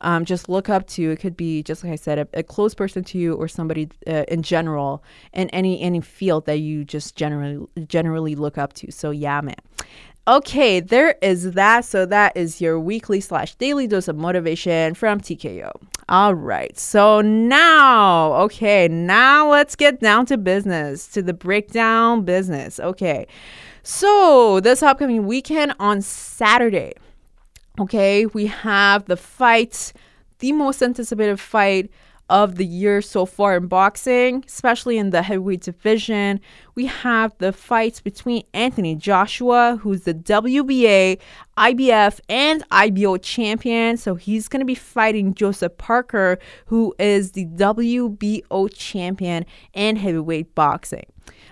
um, 0.00 0.24
just 0.24 0.48
look 0.48 0.68
up 0.68 0.86
to. 0.88 1.10
It 1.10 1.20
could 1.20 1.36
be 1.36 1.62
just 1.62 1.84
like 1.84 1.92
I 1.92 1.96
said, 1.96 2.18
a, 2.18 2.28
a 2.34 2.42
close 2.42 2.74
person 2.74 3.04
to 3.04 3.18
you, 3.18 3.34
or 3.34 3.48
somebody 3.48 3.88
uh, 4.06 4.24
in 4.28 4.42
general, 4.42 5.02
in 5.32 5.48
any 5.50 5.80
any 5.80 6.00
field 6.00 6.46
that 6.46 6.58
you 6.58 6.84
just 6.84 7.16
generally 7.16 7.66
generally 7.86 8.34
look 8.34 8.58
up 8.58 8.72
to. 8.74 8.90
So 8.92 9.10
yeah, 9.10 9.40
man. 9.40 9.54
Okay, 10.26 10.80
there 10.80 11.16
is 11.20 11.52
that. 11.52 11.84
So 11.84 12.06
that 12.06 12.34
is 12.34 12.60
your 12.60 12.80
weekly 12.80 13.20
slash 13.20 13.54
daily 13.56 13.86
dose 13.86 14.08
of 14.08 14.16
motivation 14.16 14.94
from 14.94 15.20
TKO. 15.20 15.70
All 16.08 16.34
right. 16.34 16.78
So 16.78 17.20
now, 17.20 18.32
okay, 18.44 18.88
now 18.88 19.50
let's 19.50 19.76
get 19.76 20.00
down 20.00 20.24
to 20.26 20.38
business, 20.38 21.06
to 21.08 21.22
the 21.22 21.34
breakdown 21.34 22.24
business. 22.24 22.80
Okay. 22.80 23.26
So 23.82 24.60
this 24.60 24.82
upcoming 24.82 25.26
weekend 25.26 25.74
on 25.78 26.00
Saturday, 26.00 26.94
okay, 27.78 28.24
we 28.24 28.46
have 28.46 29.04
the 29.04 29.18
fight, 29.18 29.92
the 30.38 30.52
most 30.52 30.82
anticipated 30.82 31.38
fight 31.38 31.90
of 32.30 32.56
the 32.56 32.64
year 32.64 33.02
so 33.02 33.26
far 33.26 33.56
in 33.56 33.66
boxing, 33.66 34.44
especially 34.46 34.96
in 34.96 35.10
the 35.10 35.22
heavyweight 35.22 35.60
division. 35.60 36.40
We 36.74 36.86
have 36.86 37.36
the 37.38 37.52
fights 37.52 38.00
between 38.00 38.44
Anthony 38.54 38.94
Joshua, 38.94 39.78
who's 39.82 40.02
the 40.02 40.14
WBA, 40.14 41.18
IBF, 41.58 42.20
and 42.28 42.64
IBO 42.70 43.18
champion. 43.18 43.96
So 43.96 44.14
he's 44.14 44.48
going 44.48 44.60
to 44.60 44.66
be 44.66 44.74
fighting 44.74 45.34
Joseph 45.34 45.76
Parker, 45.76 46.38
who 46.66 46.94
is 46.98 47.32
the 47.32 47.46
WBO 47.46 48.70
champion 48.74 49.44
in 49.74 49.96
heavyweight 49.96 50.54
boxing. 50.54 51.06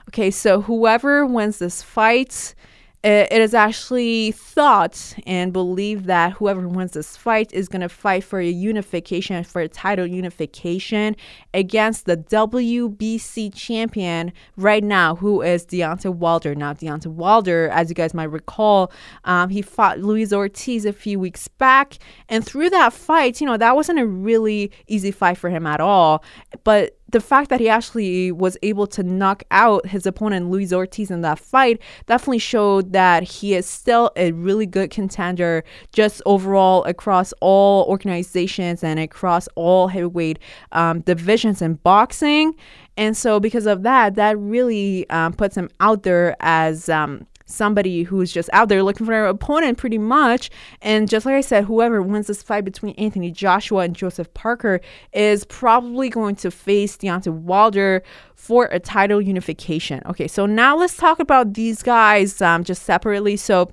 Okay, 0.09 0.31
so 0.31 0.63
whoever 0.63 1.25
wins 1.25 1.59
this 1.59 1.83
fight, 1.83 2.55
it 3.05 3.41
is 3.41 3.53
actually 3.53 4.31
thought 4.31 5.15
and 5.27 5.53
believed 5.53 6.05
that 6.05 6.35
whoever 6.35 6.69
wins 6.69 6.93
this 6.93 7.17
fight 7.17 7.53
is 7.53 7.69
going 7.69 7.81
to 7.81 7.89
fight 7.89 8.23
for 8.23 8.39
a 8.39 8.49
unification, 8.49 9.43
for 9.43 9.61
a 9.61 9.69
title 9.69 10.07
unification 10.07 11.17
against 11.53 12.07
the 12.07 12.17
WBC 12.17 13.53
champion 13.55 14.33
right 14.57 14.85
now, 14.85 15.17
who 15.17 15.43
is 15.43 15.67
Deontay 15.67 16.15
Wilder. 16.15 16.55
Now, 16.55 16.75
Deontay 16.75 17.09
Wilder, 17.09 17.69
as 17.71 17.89
you 17.89 17.97
guys 17.97 18.15
might 18.15 18.31
recall, 18.31 18.93
um, 19.25 19.51
he 19.51 19.63
fought 19.63 19.99
Luis 19.99 20.33
Ortiz 20.33 20.85
a 20.85 20.93
few 20.93 21.19
weeks 21.19 21.49
back. 21.49 21.99
And 22.29 22.47
through 22.47 22.71
that 22.71 22.93
fight, 22.93 23.41
you 23.41 23.47
know, 23.49 23.57
that 23.57 23.75
wasn't 23.75 23.99
a 23.99 24.07
really 24.07 24.71
easy 24.87 25.11
fight 25.11 25.39
for 25.39 25.51
him 25.51 25.67
at 25.67 25.81
all. 25.81 26.23
But 26.63 26.99
the 27.13 27.21
fact 27.21 27.51
that 27.51 27.61
he 27.61 27.69
actually 27.69 28.33
was 28.33 28.57
able 28.63 28.87
to 28.89 29.03
knock 29.03 29.45
out 29.51 29.87
his 29.87 30.07
opponent 30.07 30.51
Luis 30.51 30.73
Ortiz 30.73 31.11
in 31.11 31.21
that 31.21 31.39
fight 31.39 31.81
definitely 32.07 32.39
showed 32.39 32.93
that 32.93 33.23
he 33.23 33.55
is 33.55 33.67
still 33.67 34.11
a 34.17 34.33
really 34.33 34.67
good 34.67 34.91
contender 34.91 35.63
just 35.93 36.21
overall 36.27 36.83
across 36.85 37.33
all 37.41 37.85
organizations 37.85 38.83
and 38.83 38.99
across 38.99 39.47
all 39.55 39.89
heavyweight 39.89 40.39
um, 40.73 41.01
divisions 41.01 41.63
in 41.63 41.75
boxing. 41.75 42.55
And 42.97 43.17
so, 43.17 43.41
because 43.41 43.67
of 43.67 43.85
that, 43.85 44.17
that 44.17 44.39
really 44.39 45.09
um, 45.09 45.33
puts 45.33 45.57
him 45.57 45.71
out 45.81 46.03
there 46.03 46.37
as 46.41 46.91
um, 46.91 47.27
somebody 47.53 48.03
who's 48.03 48.33
just 48.33 48.51
out 48.53 48.69
there 48.69 48.83
looking 48.83 49.07
for 49.07 49.13
an 49.13 49.29
opponent 49.29 49.79
pretty 49.79 49.99
much. 49.99 50.51
And 50.81 51.09
just 51.09 51.27
like 51.27 51.35
I 51.35 51.41
said, 51.41 51.65
whoever 51.65 52.03
wins 52.03 52.27
this 52.27 52.43
fight 52.43 52.65
between 52.65 52.95
Anthony 52.95 53.31
Joshua 53.31 53.83
and 53.83 53.95
Joseph 53.95 54.33
Parker 54.35 54.81
is 55.13 55.45
probably 55.45 56.09
going 56.09 56.37
to 56.37 56.51
face 56.51 56.97
Deontay 56.97 57.33
Wilder 57.33 58.03
for 58.35 58.67
a 58.73 58.81
title 58.81 59.21
unification. 59.21 60.03
Okay, 60.07 60.27
so 60.27 60.47
now 60.47 60.77
let's 60.77 60.97
talk 60.97 61.21
about 61.21 61.55
these 61.55 61.83
guys 61.83 62.41
um, 62.43 62.65
just 62.65 62.83
separately. 62.83 63.37
So 63.37 63.71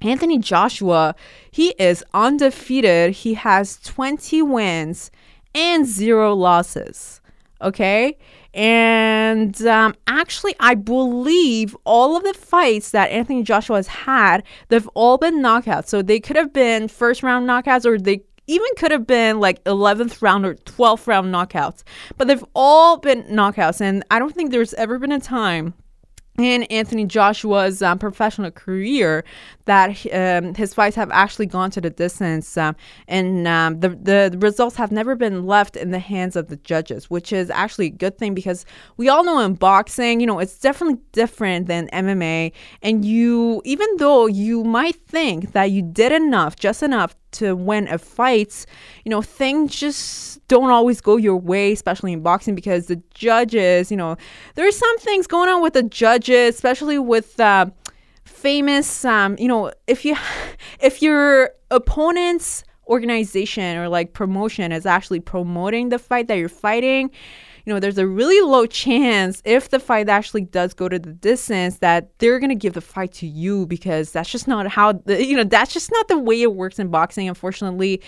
Anthony 0.00 0.38
Joshua, 0.38 1.14
he 1.50 1.74
is 1.78 2.04
undefeated. 2.14 3.12
He 3.12 3.34
has 3.34 3.78
20 3.80 4.42
wins 4.42 5.10
and 5.54 5.86
zero 5.86 6.34
losses. 6.34 7.20
Okay. 7.60 8.16
And 8.54 9.60
um, 9.66 9.94
actually, 10.06 10.54
I 10.58 10.74
believe 10.74 11.76
all 11.84 12.16
of 12.16 12.24
the 12.24 12.34
fights 12.34 12.90
that 12.90 13.10
Anthony 13.10 13.42
Joshua 13.42 13.76
has 13.76 13.86
had, 13.86 14.42
they've 14.68 14.88
all 14.94 15.18
been 15.18 15.40
knockouts. 15.40 15.88
So 15.88 16.02
they 16.02 16.20
could 16.20 16.36
have 16.36 16.52
been 16.52 16.88
first 16.88 17.22
round 17.22 17.48
knockouts 17.48 17.84
or 17.84 17.98
they 17.98 18.22
even 18.46 18.68
could 18.76 18.90
have 18.90 19.06
been 19.06 19.38
like 19.40 19.62
11th 19.64 20.22
round 20.22 20.46
or 20.46 20.54
12th 20.54 21.06
round 21.06 21.32
knockouts. 21.32 21.82
But 22.16 22.28
they've 22.28 22.44
all 22.54 22.96
been 22.96 23.24
knockouts. 23.24 23.80
And 23.80 24.02
I 24.10 24.18
don't 24.18 24.34
think 24.34 24.50
there's 24.50 24.74
ever 24.74 24.98
been 24.98 25.12
a 25.12 25.20
time 25.20 25.74
in 26.38 26.62
Anthony 26.64 27.04
Joshua's 27.04 27.82
um, 27.82 27.98
professional 27.98 28.50
career 28.50 29.24
that 29.64 30.06
um, 30.12 30.54
his 30.54 30.72
fights 30.72 30.96
have 30.96 31.10
actually 31.10 31.46
gone 31.46 31.70
to 31.72 31.80
the 31.80 31.90
distance, 31.90 32.56
um, 32.56 32.76
and 33.08 33.46
um, 33.46 33.80
the, 33.80 33.90
the 33.90 34.38
results 34.40 34.76
have 34.76 34.92
never 34.92 35.14
been 35.14 35.46
left 35.46 35.76
in 35.76 35.90
the 35.90 35.98
hands 35.98 36.36
of 36.36 36.48
the 36.48 36.56
judges, 36.56 37.10
which 37.10 37.32
is 37.32 37.50
actually 37.50 37.86
a 37.86 37.90
good 37.90 38.16
thing 38.16 38.34
because 38.34 38.64
we 38.96 39.08
all 39.08 39.24
know 39.24 39.40
in 39.40 39.54
boxing, 39.54 40.20
you 40.20 40.26
know, 40.26 40.38
it's 40.38 40.58
definitely 40.58 41.00
different 41.12 41.66
than 41.66 41.88
MMA, 41.88 42.52
and 42.82 43.04
you 43.04 43.60
even 43.64 43.88
though 43.98 44.26
you 44.26 44.62
might 44.64 44.96
think 45.06 45.52
that 45.52 45.70
you 45.72 45.82
did 45.82 46.12
enough, 46.12 46.56
just 46.56 46.82
enough 46.82 47.14
to 47.38 47.54
win 47.54 47.88
a 47.88 47.98
fight, 47.98 48.66
you 49.04 49.10
know, 49.10 49.22
things 49.22 49.74
just 49.74 50.46
don't 50.48 50.70
always 50.70 51.00
go 51.00 51.16
your 51.16 51.36
way, 51.36 51.72
especially 51.72 52.12
in 52.12 52.22
boxing, 52.22 52.54
because 52.54 52.86
the 52.86 53.02
judges, 53.14 53.90
you 53.90 53.96
know, 53.96 54.16
there's 54.54 54.76
some 54.76 54.98
things 54.98 55.26
going 55.26 55.48
on 55.48 55.62
with 55.62 55.74
the 55.74 55.82
judges, 55.82 56.54
especially 56.54 56.98
with. 56.98 57.38
Uh, 57.40 57.66
famous 58.24 59.04
um, 59.04 59.34
you 59.38 59.48
know 59.48 59.72
if 59.86 60.04
you 60.04 60.14
if 60.80 61.02
your 61.02 61.50
opponent's 61.70 62.62
organization 62.86 63.76
or 63.76 63.88
like 63.88 64.12
promotion 64.12 64.72
is 64.72 64.86
actually 64.86 65.20
promoting 65.20 65.88
the 65.88 65.98
fight 65.98 66.28
that 66.28 66.38
you're 66.38 66.48
fighting 66.48 67.10
you 67.68 67.74
know 67.74 67.80
there's 67.80 67.98
a 67.98 68.06
really 68.06 68.40
low 68.40 68.64
chance 68.64 69.42
if 69.44 69.68
the 69.68 69.78
fight 69.78 70.08
actually 70.08 70.40
does 70.40 70.72
go 70.72 70.88
to 70.88 70.98
the 70.98 71.12
distance 71.12 71.80
that 71.80 72.18
they're 72.18 72.38
going 72.38 72.48
to 72.48 72.54
give 72.54 72.72
the 72.72 72.80
fight 72.80 73.12
to 73.12 73.26
you 73.26 73.66
because 73.66 74.10
that's 74.10 74.30
just 74.30 74.48
not 74.48 74.66
how 74.68 74.92
the 74.92 75.22
you 75.22 75.36
know 75.36 75.44
that's 75.44 75.74
just 75.74 75.92
not 75.92 76.08
the 76.08 76.18
way 76.18 76.40
it 76.40 76.54
works 76.54 76.78
in 76.78 76.88
boxing 76.88 77.28
unfortunately 77.28 78.00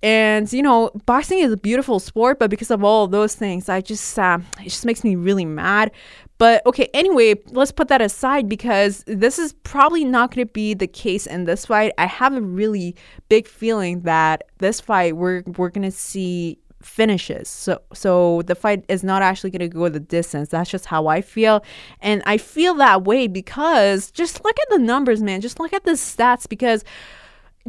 and 0.00 0.52
you 0.52 0.62
know, 0.62 0.92
boxing 1.06 1.40
is 1.40 1.50
a 1.50 1.56
beautiful 1.56 1.98
sport, 1.98 2.38
but 2.38 2.50
because 2.50 2.70
of 2.70 2.84
all 2.84 3.08
those 3.08 3.34
things, 3.34 3.68
I 3.68 3.80
just 3.80 4.16
uh, 4.16 4.38
it 4.60 4.68
just 4.68 4.84
makes 4.84 5.02
me 5.02 5.16
really 5.16 5.44
mad. 5.44 5.90
But 6.38 6.64
okay, 6.66 6.88
anyway, 6.94 7.34
let's 7.48 7.72
put 7.72 7.88
that 7.88 8.00
aside 8.00 8.48
because 8.48 9.02
this 9.08 9.40
is 9.40 9.54
probably 9.64 10.04
not 10.04 10.32
going 10.32 10.46
to 10.46 10.52
be 10.52 10.72
the 10.72 10.86
case 10.86 11.26
in 11.26 11.46
this 11.46 11.66
fight. 11.66 11.94
I 11.98 12.06
have 12.06 12.32
a 12.32 12.40
really 12.40 12.94
big 13.28 13.48
feeling 13.48 14.02
that 14.02 14.44
this 14.58 14.80
fight 14.80 15.16
we're 15.16 15.42
we're 15.56 15.70
going 15.70 15.82
to 15.82 15.90
see 15.90 16.60
finishes. 16.82 17.48
So 17.48 17.80
so 17.92 18.42
the 18.42 18.54
fight 18.54 18.84
is 18.88 19.02
not 19.02 19.22
actually 19.22 19.50
going 19.50 19.60
to 19.60 19.68
go 19.68 19.88
the 19.88 20.00
distance. 20.00 20.48
That's 20.48 20.70
just 20.70 20.86
how 20.86 21.06
I 21.06 21.20
feel. 21.20 21.64
And 22.00 22.22
I 22.26 22.38
feel 22.38 22.74
that 22.74 23.04
way 23.04 23.26
because 23.26 24.10
just 24.10 24.44
look 24.44 24.56
at 24.58 24.68
the 24.70 24.78
numbers, 24.78 25.22
man. 25.22 25.40
Just 25.40 25.60
look 25.60 25.72
at 25.72 25.84
the 25.84 25.92
stats 25.92 26.48
because 26.48 26.84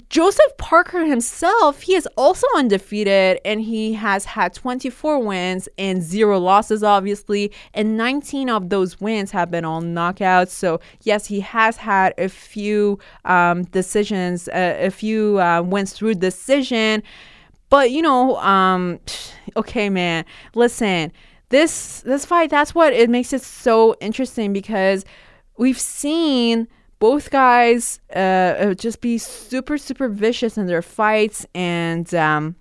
Joseph 0.07 0.57
Parker 0.57 1.05
himself, 1.05 1.81
he 1.81 1.95
is 1.95 2.07
also 2.15 2.47
undefeated 2.55 3.39
and 3.43 3.59
he 3.59 3.93
has 3.93 4.23
had 4.23 4.53
24 4.53 5.19
wins 5.19 5.67
and 5.77 6.01
zero 6.01 6.39
losses, 6.39 6.83
obviously. 6.83 7.51
And 7.73 7.97
19 7.97 8.49
of 8.49 8.69
those 8.69 9.01
wins 9.01 9.31
have 9.31 9.51
been 9.51 9.65
all 9.65 9.81
knockouts. 9.81 10.49
So, 10.49 10.79
yes, 11.01 11.25
he 11.25 11.41
has 11.41 11.77
had 11.77 12.13
a 12.17 12.29
few 12.29 12.99
um, 13.25 13.63
decisions, 13.65 14.47
uh, 14.49 14.77
a 14.79 14.89
few 14.89 15.39
uh, 15.41 15.63
wins 15.63 15.91
through 15.93 16.15
decision. 16.15 17.03
But, 17.69 17.91
you 17.91 18.01
know, 18.01 18.37
um, 18.37 18.99
okay, 19.57 19.89
man, 19.89 20.25
listen, 20.55 21.11
this, 21.49 22.01
this 22.01 22.25
fight, 22.25 22.49
that's 22.49 22.75
what 22.75 22.93
it 22.93 23.09
makes 23.09 23.33
it 23.33 23.41
so 23.41 23.95
interesting 23.99 24.53
because 24.53 25.05
we've 25.57 25.79
seen 25.79 26.67
both 26.99 27.31
guys 27.31 28.01
uh, 28.13 28.19
uh, 28.19 28.73
just 28.73 28.99
be 28.99 29.17
super 29.17 29.77
super 29.77 30.09
vicious 30.09 30.57
in 30.57 30.67
their 30.67 30.81
fights 30.81 31.45
and 31.55 32.13
um, 32.13 32.55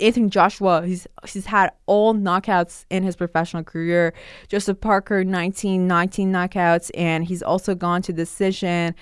Anthony 0.00 0.28
Joshua, 0.28 0.86
he's 0.86 1.06
he's 1.28 1.46
had 1.46 1.72
all 1.86 2.14
knockouts 2.14 2.86
in 2.88 3.02
his 3.02 3.16
professional 3.16 3.62
career. 3.62 4.14
Joseph 4.48 4.80
Parker, 4.80 5.24
19, 5.24 5.86
19 5.86 6.32
knockouts, 6.32 6.90
and 6.94 7.24
he's 7.24 7.42
also 7.42 7.74
gone 7.74 8.00
to 8.02 8.12
decision 8.12 8.94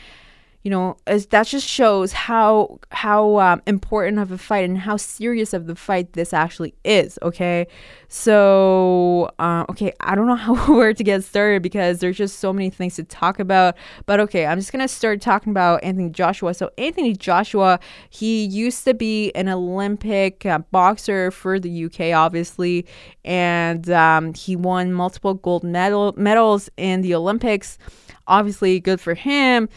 you 0.63 0.71
know 0.71 0.97
that 1.07 1.47
just 1.47 1.67
shows 1.67 2.13
how 2.13 2.79
how 2.91 3.39
um, 3.39 3.63
important 3.67 4.19
of 4.19 4.31
a 4.31 4.37
fight 4.37 4.69
and 4.69 4.77
how 4.77 4.97
serious 4.97 5.55
of 5.55 5.67
the 5.67 5.75
fight 5.75 6.13
this 6.13 6.35
actually 6.35 6.75
is 6.85 7.19
okay? 7.23 7.67
So 8.09 9.31
uh, 9.39 9.65
okay 9.71 9.93
i 10.01 10.15
don't 10.15 10.27
know 10.27 10.35
how 10.35 10.55
where 10.75 10.93
to 10.93 11.05
get 11.05 11.25
started 11.25 11.63
because 11.63 12.01
there's 12.01 12.19
just 12.19 12.41
so 12.41 12.53
many 12.53 12.69
things 12.69 12.97
to 12.97 13.05
talk 13.05 13.39
about. 13.39 13.75
But 14.05 14.21
okay 14.21 14.45
i'm 14.45 14.59
just 14.59 14.71
gonna 14.71 14.89
start 14.89 15.23
talking 15.23 15.51
about 15.51 15.83
anthony 15.83 16.11
joshua. 16.11 16.53
So 16.53 16.71
anthony 16.77 17.15
joshua 17.15 17.81
he 18.11 18.45
used 18.45 18.85
to 18.85 18.93
be 18.93 19.33
an 19.33 19.49
olympic 19.49 20.45
uh, 20.45 20.59
boxer 20.71 21.31
for 21.31 21.59
the 21.59 21.87
uk 21.87 22.01
obviously. 22.01 22.85
And 23.25 23.89
um, 23.91 24.35
he 24.35 24.57
won 24.57 24.93
multiple 24.93 25.35
gold 25.35 25.65
medal 25.65 26.13
medals 26.19 26.69
in 26.77 27.01
the 27.01 27.15
olympics. 27.15 27.79
Obviously 28.27 28.79
good 28.79 29.01
for 29.01 29.15
him 29.15 29.69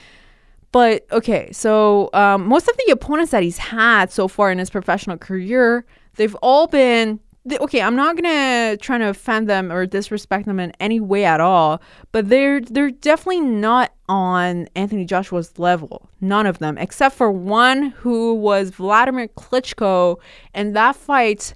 but 0.73 1.05
okay, 1.11 1.49
so 1.53 2.09
um, 2.13 2.47
most 2.47 2.67
of 2.67 2.75
the 2.75 2.91
opponents 2.91 3.31
that 3.31 3.43
he's 3.43 3.59
had 3.59 4.11
so 4.11 4.27
far 4.27 4.51
in 4.51 4.57
his 4.57 4.69
professional 4.69 5.17
career, 5.17 5.85
they've 6.15 6.35
all 6.41 6.67
been 6.67 7.19
they, 7.45 7.57
okay. 7.59 7.81
I'm 7.81 7.95
not 7.95 8.15
gonna 8.15 8.77
try 8.77 8.97
to 8.97 9.09
offend 9.09 9.49
them 9.49 9.71
or 9.71 9.85
disrespect 9.85 10.45
them 10.45 10.59
in 10.59 10.71
any 10.79 10.99
way 10.99 11.25
at 11.25 11.41
all, 11.41 11.81
but 12.11 12.29
they're 12.29 12.61
they're 12.61 12.91
definitely 12.91 13.41
not 13.41 13.93
on 14.09 14.67
Anthony 14.75 15.05
Joshua's 15.05 15.59
level. 15.59 16.09
None 16.21 16.45
of 16.45 16.59
them, 16.59 16.77
except 16.77 17.15
for 17.15 17.31
one 17.31 17.91
who 17.91 18.33
was 18.33 18.69
Vladimir 18.71 19.27
Klitschko, 19.27 20.17
and 20.53 20.75
that 20.75 20.95
fight. 20.95 21.53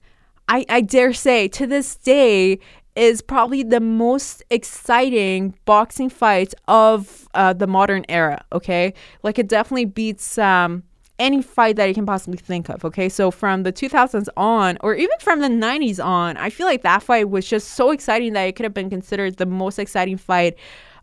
I, 0.49 0.65
I 0.69 0.80
dare 0.80 1.12
say 1.12 1.49
to 1.49 1.67
this 1.67 1.97
day 1.97 2.60
is 2.97 3.21
probably 3.21 3.62
the 3.62 3.79
most 3.79 4.43
exciting 4.49 5.53
boxing 5.65 6.10
fight 6.10 6.53
of 6.67 7.29
uh, 7.36 7.53
the 7.53 7.67
modern 7.67 8.03
era. 8.10 8.43
Okay, 8.51 8.93
like 9.23 9.38
it 9.38 9.47
definitely 9.47 9.86
beats 9.86 10.38
um, 10.39 10.83
any 11.19 11.41
fight 11.41 11.75
that 11.75 11.86
you 11.86 11.93
can 11.93 12.05
possibly 12.05 12.38
think 12.38 12.69
of. 12.69 12.83
Okay, 12.83 13.07
so 13.07 13.29
from 13.29 13.63
the 13.63 13.71
2000s 13.71 14.27
on, 14.36 14.77
or 14.81 14.95
even 14.95 15.17
from 15.19 15.39
the 15.41 15.47
90s 15.47 16.03
on, 16.03 16.38
I 16.38 16.49
feel 16.49 16.65
like 16.65 16.81
that 16.81 17.03
fight 17.03 17.29
was 17.29 17.47
just 17.47 17.69
so 17.69 17.91
exciting 17.91 18.33
that 18.33 18.43
it 18.43 18.55
could 18.55 18.63
have 18.63 18.73
been 18.73 18.89
considered 18.89 19.38
the 19.38 19.45
most 19.45 19.77
exciting 19.77 20.17
fight 20.17 20.55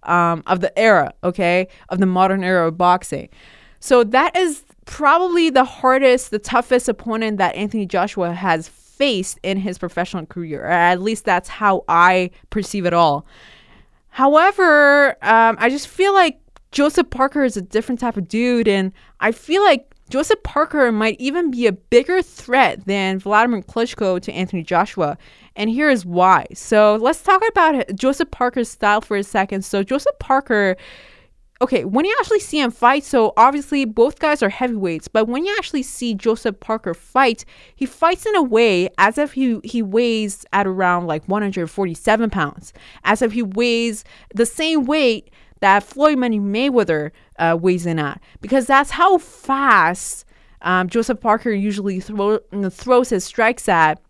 um, 0.02 0.42
of 0.46 0.61
the 0.61 0.76
era. 0.76 1.14
Okay, 1.22 1.68
of 1.90 2.00
the 2.00 2.07
modern 2.07 2.42
era 2.42 2.66
of 2.66 2.76
boxing. 2.76 3.28
So 3.78 4.02
that 4.02 4.37
is 4.37 4.64
probably 4.87 5.50
the 5.50 5.64
hardest, 5.64 6.30
the 6.30 6.38
toughest 6.38 6.88
opponent 6.88 7.38
that 7.38 7.54
Anthony 7.54 7.87
Joshua 7.87 8.33
has 8.33 8.68
faced 9.05 9.38
in 9.43 9.59
his 9.59 9.77
professional 9.77 10.25
career. 10.25 10.64
At 10.64 11.03
least 11.03 11.27
that's 11.27 11.47
how 11.47 11.85
I 11.88 12.31
perceive 12.49 12.87
it 12.87 12.95
all. 12.95 13.27
However, 14.09 15.11
um, 15.21 15.57
I 15.59 15.69
just 15.69 15.88
feel 15.88 16.14
like 16.14 16.38
Joseph 16.73 17.11
Parker 17.11 17.45
is 17.45 17.59
a 17.59 17.61
different 17.61 18.01
type 18.01 18.17
of 18.17 18.29
dude, 18.29 18.67
and 18.67 18.93
I 19.21 19.31
feel 19.33 19.62
like 19.62 19.95
Joseph 20.09 20.43
Parker 20.43 20.90
might 20.90 21.21
even 21.21 21.51
be 21.51 21.67
a 21.67 21.73
bigger 21.73 22.23
threat 22.23 22.87
than 22.87 23.19
Vladimir 23.19 23.61
Klitschko 23.61 24.23
to 24.23 24.33
Anthony 24.33 24.62
Joshua. 24.62 25.19
And 25.55 25.69
here 25.69 25.90
is 25.90 26.07
why. 26.07 26.47
So 26.55 26.97
let's 26.97 27.23
talk 27.23 27.43
about 27.51 27.95
Joseph 27.95 28.31
Parker's 28.31 28.71
style 28.71 29.03
for 29.03 29.19
a 29.19 29.23
second. 29.23 29.67
So, 29.67 29.83
Joseph 29.83 30.19
Parker 30.19 30.77
okay, 31.61 31.85
when 31.85 32.05
you 32.05 32.14
actually 32.21 32.40
see 32.40 32.61
him 32.61 32.71
fight, 32.71 33.05
so 33.05 33.33
obviously 33.37 33.85
both 33.85 34.19
guys 34.19 34.43
are 34.43 34.49
heavyweights, 34.49 35.09
but 35.09 35.29
when 35.29 35.45
you 35.45 35.55
actually 35.57 35.83
see 35.83 36.14
Joseph 36.14 36.61
Parker 36.61 36.95
fight, 36.95 37.45
he 37.75 37.87
fights 37.87 38.27
in 38.27 38.35
a 38.37 38.43
way 38.43 38.88
as 38.99 39.19
if 39.19 39.33
he, 39.33 39.61
he 39.62 39.83
weighs 39.83 40.45
at 40.53 40.67
around 40.67 41.07
like 41.07 41.27
147 41.29 42.31
pounds, 42.31 42.73
as 43.05 43.23
if 43.23 43.33
he 43.33 43.43
weighs 43.43 44.05
the 44.35 44.47
same 44.47 44.85
weight 44.85 45.31
that 45.61 45.83
Floyd 45.83 46.19
Money 46.19 46.40
Mayweather 46.40 47.12
uh, 47.38 47.57
weighs 47.61 47.87
in 47.87 47.99
at, 47.99 48.21
because 48.40 48.67
that's 48.67 48.90
how 48.90 49.19
fast 49.19 50.25
um, 50.62 50.88
Joseph 50.88 51.21
Parker 51.21 51.51
usually 51.53 52.01
throw, 52.01 52.38
throws 52.71 53.11
his 53.11 53.25
strikes 53.25 53.69
at 53.69 54.01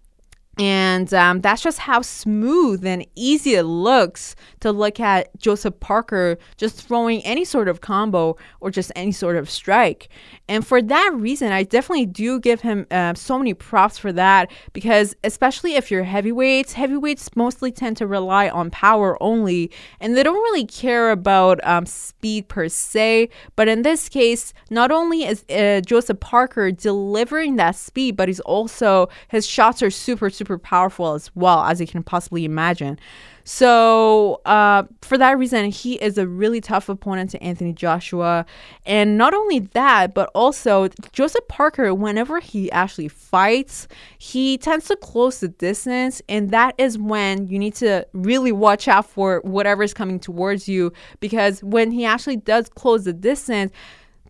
and 0.58 1.12
um, 1.12 1.40
that's 1.40 1.62
just 1.62 1.80
how 1.80 2.00
smooth 2.02 2.86
and 2.86 3.04
easy 3.16 3.54
it 3.54 3.64
looks 3.64 4.36
to 4.60 4.70
look 4.70 5.00
at 5.00 5.36
Joseph 5.38 5.80
Parker 5.80 6.38
just 6.56 6.86
throwing 6.86 7.22
any 7.24 7.44
sort 7.44 7.66
of 7.66 7.80
combo 7.80 8.36
or 8.60 8.70
just 8.70 8.92
any 8.94 9.10
sort 9.10 9.36
of 9.36 9.50
strike. 9.50 10.08
And 10.48 10.64
for 10.64 10.80
that 10.80 11.10
reason, 11.14 11.50
I 11.50 11.64
definitely 11.64 12.06
do 12.06 12.38
give 12.38 12.60
him 12.60 12.86
uh, 12.90 13.14
so 13.14 13.38
many 13.38 13.54
props 13.54 13.98
for 13.98 14.12
that 14.12 14.50
because, 14.72 15.16
especially 15.24 15.74
if 15.74 15.90
you're 15.90 16.04
heavyweights, 16.04 16.74
heavyweights 16.74 17.34
mostly 17.34 17.72
tend 17.72 17.96
to 17.96 18.06
rely 18.06 18.48
on 18.48 18.70
power 18.70 19.20
only 19.22 19.72
and 20.00 20.16
they 20.16 20.22
don't 20.22 20.34
really 20.34 20.66
care 20.66 21.10
about 21.10 21.64
um, 21.66 21.86
speed 21.86 22.46
per 22.46 22.68
se. 22.68 23.30
But 23.56 23.68
in 23.68 23.82
this 23.82 24.08
case, 24.08 24.52
not 24.70 24.90
only 24.90 25.24
is 25.24 25.44
uh, 25.50 25.80
Joseph 25.84 26.20
Parker 26.20 26.70
delivering 26.70 27.56
that 27.56 27.74
speed, 27.74 28.16
but 28.16 28.28
he's 28.28 28.40
also, 28.40 29.08
his 29.28 29.46
shots 29.46 29.82
are 29.82 29.90
super, 29.90 30.30
super 30.30 30.43
super 30.44 30.59
powerful 30.59 31.14
as 31.14 31.30
well 31.35 31.64
as 31.64 31.80
you 31.80 31.87
can 31.87 32.02
possibly 32.02 32.44
imagine. 32.44 32.98
So, 33.46 34.40
uh, 34.44 34.85
for 35.02 35.16
that 35.18 35.38
reason, 35.38 35.70
he 35.70 35.94
is 35.94 36.18
a 36.18 36.26
really 36.26 36.61
tough 36.61 36.88
opponent 36.88 37.30
to 37.30 37.42
Anthony 37.42 37.72
Joshua. 37.72 38.44
And 38.85 39.16
not 39.16 39.33
only 39.35 39.61
that, 39.61 40.14
but 40.14 40.30
also 40.35 40.88
Joseph 41.12 41.46
Parker, 41.48 41.94
whenever 41.94 42.40
he 42.40 42.70
actually 42.72 43.09
fights, 43.09 43.87
he 44.18 44.59
tends 44.59 44.87
to 44.88 44.96
close 44.96 45.40
the 45.40 45.48
distance. 45.48 46.20
And 46.28 46.50
that 46.50 46.74
is 46.78 46.98
when 46.98 47.46
you 47.48 47.59
need 47.59 47.74
to 47.76 48.07
really 48.12 48.52
watch 48.52 48.88
out 48.88 49.07
for 49.07 49.40
whatever 49.44 49.83
is 49.83 49.94
coming 49.94 50.18
towards 50.18 50.68
you. 50.68 50.92
Because 51.20 51.62
when 51.62 51.90
he 51.90 52.04
actually 52.04 52.37
does 52.37 52.68
close 52.68 53.04
the 53.04 53.12
distance, 53.12 53.72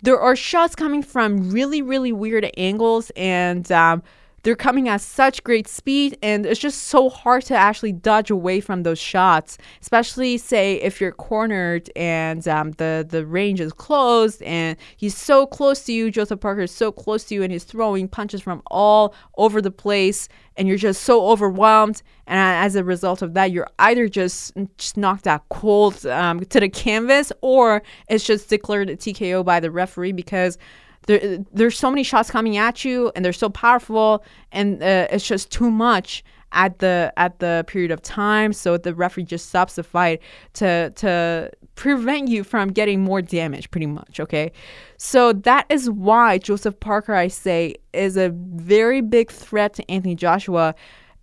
there 0.03 0.21
are 0.21 0.37
shots 0.37 0.75
coming 0.75 1.03
from 1.03 1.51
really, 1.51 1.83
really 1.83 2.13
weird 2.13 2.51
angles. 2.57 3.11
And, 3.17 3.71
um, 3.73 4.03
they're 4.45 4.55
coming 4.55 4.89
at 4.89 5.01
such 5.01 5.43
great 5.43 5.67
speed 5.67 6.17
and 6.23 6.45
it's 6.45 6.61
just 6.61 6.85
so 6.85 7.09
hard 7.09 7.43
to 7.43 7.57
actually 7.57 7.93
dodge 7.93 8.31
away 8.31 8.61
from 8.61 8.83
those 8.83 8.99
shots 8.99 9.59
especially 9.81 10.39
say 10.39 10.75
if 10.77 11.01
you're 11.01 11.13
cornered 11.13 11.91
and 11.97 12.47
um, 12.47 12.73
the 12.73 13.05
the 13.09 13.27
range 13.27 13.61
is 13.61 13.73
closed 13.73 14.41
and 14.43 14.77
he's 14.97 15.17
so 15.17 15.47
close 15.47 15.83
to 15.85 15.93
you 15.93 16.11
joseph 16.11 16.41
parker 16.41 16.61
is 16.61 16.71
so 16.71 16.93
close 16.93 17.25
to 17.25 17.35
you 17.35 17.43
and 17.43 17.53
he's 17.53 17.65
throwing 17.65 18.07
punches 18.07 18.41
from 18.41 18.63
all 18.67 19.15
over 19.37 19.61
the 19.61 19.71
place 19.71 20.29
and 20.57 20.69
you're 20.69 20.77
just 20.77 21.03
so 21.03 21.27
overwhelmed 21.27 22.03
and 22.27 22.39
as 22.39 22.77
a 22.77 22.85
result 22.85 23.23
of 23.23 23.35
that 23.35 23.51
you're 23.51 23.69
either 23.81 24.09
just, 24.09 24.53
just 24.79 24.97
knocked 24.97 25.27
out 25.27 25.49
cold 25.49 26.07
um, 26.07 26.41
to 26.41 26.61
the 26.61 26.69
canvas 26.69 27.33
or 27.41 27.83
it's 28.09 28.25
just 28.25 28.49
declared 28.51 28.91
a 28.91 28.97
tko 28.97 29.45
by 29.45 29.59
the 29.59 29.71
referee 29.71 30.13
because 30.13 30.59
there, 31.07 31.39
there's 31.53 31.79
so 31.79 31.91
many 31.91 32.03
shots 32.03 32.31
coming 32.31 32.57
at 32.57 32.85
you 32.85 33.13
and 33.15 33.25
they're 33.25 33.33
so 33.33 33.51
powerful 33.51 34.25
and 34.53 34.83
uh, 34.83 35.09
it's 35.11 35.27
just 35.27 35.51
too 35.51 35.71
much 35.71 36.25
at 36.53 36.79
the 36.79 37.13
at 37.17 37.41
the 37.41 37.65
period 37.67 37.91
of 37.91 38.01
time. 38.01 38.53
So 38.53 38.77
the 38.79 38.95
referee 38.95 39.25
just 39.25 39.49
stops 39.49 39.75
the 39.75 39.83
fight 39.83 40.23
to 40.55 40.91
to 40.91 41.51
prevent 41.75 42.29
you 42.29 42.45
from 42.45 42.69
getting 42.71 43.01
more 43.01 43.21
damage 43.21 43.71
pretty 43.71 43.87
much 43.87 44.21
okay? 44.21 44.53
So 44.97 45.33
that 45.33 45.67
is 45.69 45.91
why 45.91 46.39
joseph 46.39 46.79
parker 46.81 47.15
i 47.15 47.29
say 47.29 47.75
is 47.93 48.17
a 48.17 48.31
very 48.31 49.01
big 49.01 49.31
threat 49.31 49.75
to 49.75 49.91
anthony 49.91 50.15
joshua 50.15 50.75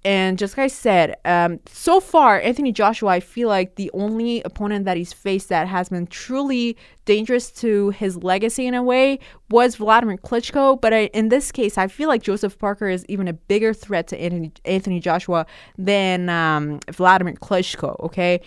and 0.03 0.39
just 0.39 0.57
like 0.57 0.65
I 0.65 0.67
said, 0.67 1.15
um, 1.25 1.59
so 1.67 1.99
far, 1.99 2.41
Anthony 2.41 2.71
Joshua, 2.71 3.09
I 3.09 3.19
feel 3.19 3.47
like 3.47 3.75
the 3.75 3.91
only 3.93 4.41
opponent 4.41 4.85
that 4.85 4.97
he's 4.97 5.13
faced 5.13 5.49
that 5.49 5.67
has 5.67 5.89
been 5.89 6.07
truly 6.07 6.75
dangerous 7.05 7.51
to 7.51 7.91
his 7.91 8.17
legacy 8.17 8.65
in 8.65 8.73
a 8.73 8.81
way 8.81 9.19
was 9.51 9.75
Vladimir 9.75 10.17
Klitschko. 10.17 10.81
But 10.81 10.93
I, 10.93 10.99
in 11.13 11.29
this 11.29 11.51
case, 11.51 11.77
I 11.77 11.87
feel 11.87 12.07
like 12.07 12.23
Joseph 12.23 12.57
Parker 12.57 12.89
is 12.89 13.05
even 13.09 13.27
a 13.27 13.33
bigger 13.33 13.75
threat 13.75 14.07
to 14.07 14.19
Anthony, 14.19 14.51
Anthony 14.65 14.99
Joshua 14.99 15.45
than 15.77 16.29
um, 16.29 16.79
Vladimir 16.91 17.35
Klitschko, 17.35 17.99
okay? 17.99 18.41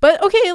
But 0.00 0.22
okay, 0.22 0.52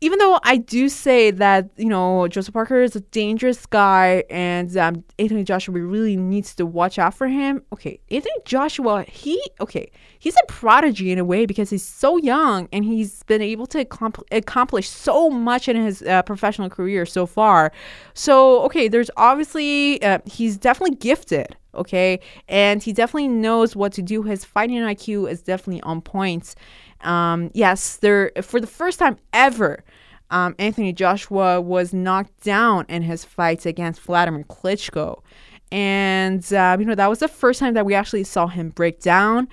even 0.00 0.18
though 0.18 0.38
I 0.42 0.58
do 0.58 0.88
say 0.90 1.30
that, 1.30 1.70
you 1.76 1.88
know, 1.88 2.28
Joseph 2.28 2.52
Parker 2.52 2.82
is 2.82 2.94
a 2.96 3.00
dangerous 3.00 3.64
guy 3.64 4.24
and 4.28 4.76
um, 4.76 5.04
Anthony 5.18 5.42
Joshua 5.42 5.80
really 5.80 6.16
needs 6.16 6.54
to 6.56 6.66
watch 6.66 6.98
out 6.98 7.14
for 7.14 7.28
him, 7.28 7.62
okay, 7.72 7.98
Anthony 8.10 8.34
Joshua, 8.44 9.04
he, 9.04 9.42
okay, 9.58 9.90
he's 10.18 10.36
a 10.36 10.46
prodigy 10.48 11.12
in 11.12 11.18
a 11.18 11.24
way 11.24 11.46
because 11.46 11.70
he's 11.70 11.84
so 11.84 12.18
young 12.18 12.68
and 12.72 12.84
he's 12.84 13.22
been 13.22 13.40
able 13.40 13.66
to 13.68 13.84
accompl- 13.84 14.24
accomplish 14.30 14.88
so 14.88 15.30
much 15.30 15.66
in 15.66 15.76
his 15.76 16.02
uh, 16.02 16.22
professional 16.22 16.68
career 16.68 17.06
so 17.06 17.24
far. 17.24 17.72
So, 18.12 18.62
okay, 18.64 18.88
there's 18.88 19.10
obviously, 19.16 20.02
uh, 20.02 20.18
he's 20.26 20.58
definitely 20.58 20.96
gifted, 20.96 21.56
okay, 21.76 22.20
and 22.48 22.82
he 22.82 22.92
definitely 22.92 23.28
knows 23.28 23.76
what 23.76 23.92
to 23.92 24.02
do. 24.02 24.22
His 24.22 24.44
fighting 24.44 24.78
IQ 24.78 25.30
is 25.30 25.42
definitely 25.42 25.82
on 25.82 26.00
point. 26.00 26.54
Um, 27.02 27.50
yes, 27.54 27.96
there 27.96 28.32
for 28.42 28.60
the 28.60 28.66
first 28.66 28.98
time 28.98 29.18
ever, 29.32 29.84
um, 30.30 30.54
Anthony 30.58 30.92
Joshua 30.92 31.60
was 31.60 31.92
knocked 31.92 32.42
down 32.42 32.86
in 32.88 33.02
his 33.02 33.24
fights 33.24 33.66
against 33.66 34.00
Vladimir 34.00 34.44
Klitschko, 34.44 35.22
and 35.70 36.52
uh, 36.52 36.76
you 36.78 36.84
know 36.84 36.94
that 36.94 37.08
was 37.08 37.20
the 37.20 37.28
first 37.28 37.60
time 37.60 37.74
that 37.74 37.86
we 37.86 37.94
actually 37.94 38.24
saw 38.24 38.46
him 38.46 38.70
break 38.70 39.00
down. 39.00 39.48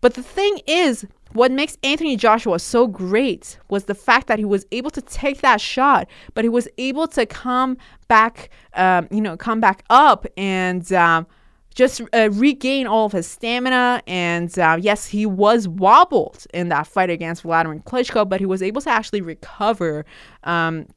But 0.00 0.14
the 0.14 0.22
thing 0.22 0.60
is, 0.66 1.06
what 1.32 1.52
makes 1.52 1.76
Anthony 1.82 2.16
Joshua 2.16 2.58
so 2.58 2.86
great 2.86 3.58
was 3.68 3.84
the 3.84 3.94
fact 3.94 4.28
that 4.28 4.38
he 4.38 4.44
was 4.44 4.64
able 4.72 4.90
to 4.90 5.02
take 5.02 5.40
that 5.40 5.60
shot, 5.60 6.08
but 6.34 6.44
he 6.44 6.48
was 6.48 6.68
able 6.78 7.06
to 7.08 7.26
come 7.26 7.76
back, 8.08 8.50
um, 8.74 9.08
you 9.10 9.20
know, 9.20 9.36
come 9.36 9.60
back 9.60 9.84
up 9.90 10.26
and 10.36 10.90
um, 10.92 11.26
just 11.78 12.00
uh, 12.12 12.28
regain 12.32 12.88
all 12.88 13.06
of 13.06 13.12
his 13.12 13.28
stamina. 13.28 14.02
And 14.08 14.58
uh, 14.58 14.78
yes, 14.80 15.06
he 15.06 15.24
was 15.26 15.68
wobbled 15.68 16.44
in 16.52 16.70
that 16.70 16.88
fight 16.88 17.08
against 17.08 17.42
Vladimir 17.42 17.78
Klitschko, 17.78 18.28
but 18.28 18.40
he 18.40 18.46
was 18.46 18.62
able 18.62 18.82
to 18.82 18.90
actually 18.90 19.20
recover. 19.20 20.04
Um, 20.42 20.88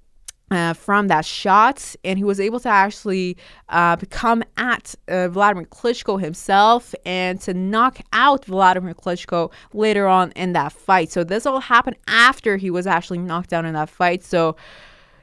uh, 0.49 0.73
from 0.73 1.07
that 1.07 1.23
shot, 1.23 1.95
and 2.03 2.17
he 2.19 2.25
was 2.25 2.37
able 2.37 2.59
to 2.59 2.67
actually 2.67 3.37
uh, 3.69 3.95
come 4.09 4.43
at 4.57 4.93
uh, 5.07 5.29
Vladimir 5.29 5.63
Klitschko 5.63 6.19
himself 6.19 6.93
and 7.05 7.39
to 7.39 7.53
knock 7.53 8.01
out 8.11 8.43
Vladimir 8.43 8.93
Klitschko 8.93 9.49
later 9.73 10.07
on 10.07 10.31
in 10.31 10.51
that 10.51 10.73
fight. 10.73 11.09
So 11.09 11.23
this 11.23 11.45
all 11.45 11.61
happened 11.61 11.95
after 12.09 12.57
he 12.57 12.69
was 12.69 12.85
actually 12.85 13.19
knocked 13.19 13.49
down 13.49 13.65
in 13.65 13.75
that 13.75 13.89
fight. 13.89 14.25
So 14.25 14.57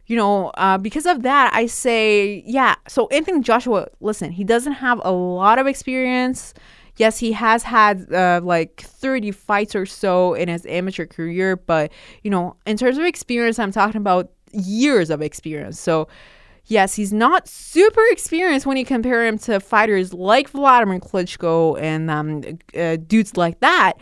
you 0.09 0.17
know, 0.17 0.49
uh, 0.57 0.79
because 0.79 1.07
of 1.07 1.23
that, 1.23 1.53
I 1.55 1.67
say, 1.67 2.43
yeah. 2.47 2.75
So 2.89 3.07
Anthony 3.09 3.41
Joshua, 3.41 3.89
listen, 4.01 4.33
he 4.33 4.43
doesn't 4.43 4.73
have 4.73 5.01
a 5.05 5.13
lot 5.13 5.59
of 5.59 5.67
experience. 5.67 6.55
Yes, 6.97 7.19
he 7.19 7.33
has 7.33 7.63
had 7.63 8.13
uh, 8.13 8.41
like 8.43 8.81
30 8.81 9.31
fights 9.31 9.77
or 9.77 9.85
so 9.85 10.33
in 10.33 10.49
his 10.49 10.65
amateur 10.67 11.07
career, 11.07 11.57
but 11.57 11.93
you 12.23 12.31
know, 12.31 12.57
in 12.67 12.79
terms 12.79 12.97
of 12.97 13.05
experience, 13.05 13.59
I'm 13.59 13.71
talking 13.71 14.01
about 14.01 14.31
years 14.53 15.11
of 15.11 15.21
experience. 15.21 15.79
So, 15.79 16.09
yes, 16.65 16.95
he's 16.95 17.13
not 17.13 17.47
super 17.47 18.03
experienced 18.11 18.65
when 18.65 18.79
you 18.79 18.87
compare 18.87 19.27
him 19.27 19.39
to 19.41 19.61
fighters 19.61 20.15
like 20.15 20.49
Vladimir 20.49 21.01
Klitschko 21.01 21.79
and 21.81 22.11
um, 22.11 22.43
uh, 22.75 22.97
dudes 22.97 23.37
like 23.37 23.61
that. 23.61 23.93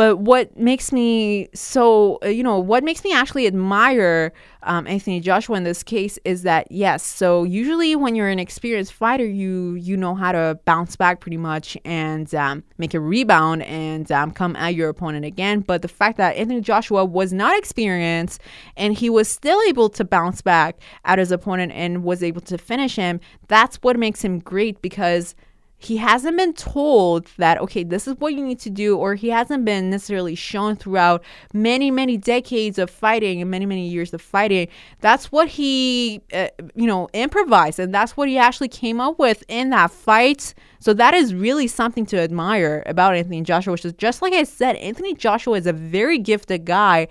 But 0.00 0.20
what 0.20 0.56
makes 0.56 0.92
me 0.92 1.50
so, 1.52 2.18
uh, 2.24 2.28
you 2.28 2.42
know, 2.42 2.58
what 2.58 2.82
makes 2.82 3.04
me 3.04 3.12
actually 3.12 3.46
admire 3.46 4.32
um, 4.62 4.86
Anthony 4.86 5.20
Joshua 5.20 5.58
in 5.58 5.64
this 5.64 5.82
case 5.82 6.18
is 6.24 6.42
that 6.44 6.72
yes, 6.72 7.04
so 7.04 7.44
usually 7.44 7.94
when 7.96 8.14
you're 8.14 8.30
an 8.30 8.38
experienced 8.38 8.94
fighter, 8.94 9.26
you 9.26 9.74
you 9.74 9.98
know 9.98 10.14
how 10.14 10.32
to 10.32 10.58
bounce 10.64 10.96
back 10.96 11.20
pretty 11.20 11.36
much 11.36 11.76
and 11.84 12.34
um, 12.34 12.64
make 12.78 12.94
a 12.94 13.00
rebound 13.00 13.62
and 13.64 14.10
um, 14.10 14.30
come 14.30 14.56
at 14.56 14.74
your 14.74 14.88
opponent 14.88 15.26
again. 15.26 15.60
But 15.60 15.82
the 15.82 15.88
fact 15.88 16.16
that 16.16 16.34
Anthony 16.36 16.62
Joshua 16.62 17.04
was 17.04 17.30
not 17.34 17.58
experienced 17.58 18.40
and 18.78 18.96
he 18.96 19.10
was 19.10 19.28
still 19.28 19.60
able 19.68 19.90
to 19.90 20.02
bounce 20.02 20.40
back 20.40 20.80
at 21.04 21.18
his 21.18 21.30
opponent 21.30 21.72
and 21.72 22.04
was 22.04 22.22
able 22.22 22.40
to 22.40 22.56
finish 22.56 22.96
him, 22.96 23.20
that's 23.48 23.76
what 23.82 23.98
makes 23.98 24.24
him 24.24 24.38
great 24.38 24.80
because 24.80 25.34
he 25.82 25.96
hasn't 25.96 26.36
been 26.36 26.52
told 26.52 27.26
that 27.38 27.58
okay 27.58 27.82
this 27.82 28.06
is 28.06 28.14
what 28.18 28.34
you 28.34 28.44
need 28.44 28.60
to 28.60 28.68
do 28.68 28.98
or 28.98 29.14
he 29.14 29.30
hasn't 29.30 29.64
been 29.64 29.88
necessarily 29.88 30.34
shown 30.34 30.76
throughout 30.76 31.24
many 31.54 31.90
many 31.90 32.18
decades 32.18 32.78
of 32.78 32.90
fighting 32.90 33.40
and 33.40 33.50
many 33.50 33.64
many 33.64 33.88
years 33.88 34.12
of 34.12 34.20
fighting. 34.20 34.68
That's 35.00 35.32
what 35.32 35.48
he 35.48 36.20
uh, 36.34 36.48
you 36.74 36.86
know 36.86 37.08
improvised 37.14 37.78
and 37.78 37.94
that's 37.94 38.14
what 38.14 38.28
he 38.28 38.36
actually 38.36 38.68
came 38.68 39.00
up 39.00 39.18
with 39.18 39.42
in 39.48 39.70
that 39.70 39.90
fight. 39.90 40.52
So 40.80 40.92
that 40.94 41.14
is 41.14 41.34
really 41.34 41.66
something 41.66 42.04
to 42.06 42.18
admire 42.18 42.82
about 42.84 43.16
anthony 43.16 43.40
joshua 43.42 43.72
which 43.72 43.84
is 43.84 43.94
just 43.94 44.20
like 44.22 44.32
i 44.34 44.44
said 44.44 44.76
anthony 44.76 45.14
joshua 45.14 45.56
is 45.56 45.66
a 45.66 45.72
very 45.72 46.18
gifted 46.18 46.66
guy. 46.66 47.08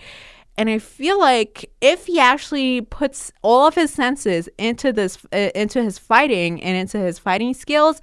And 0.59 0.69
I 0.69 0.77
feel 0.77 1.17
like 1.17 1.71
if 1.79 2.07
he 2.07 2.19
actually 2.19 2.81
puts 2.81 3.31
all 3.41 3.65
of 3.65 3.75
his 3.75 3.93
senses 3.93 4.49
into 4.57 4.91
this, 4.91 5.17
uh, 5.31 5.51
into 5.55 5.81
his 5.81 5.97
fighting 5.97 6.61
and 6.61 6.75
into 6.75 6.97
his 6.97 7.17
fighting 7.17 7.53
skills, 7.53 8.01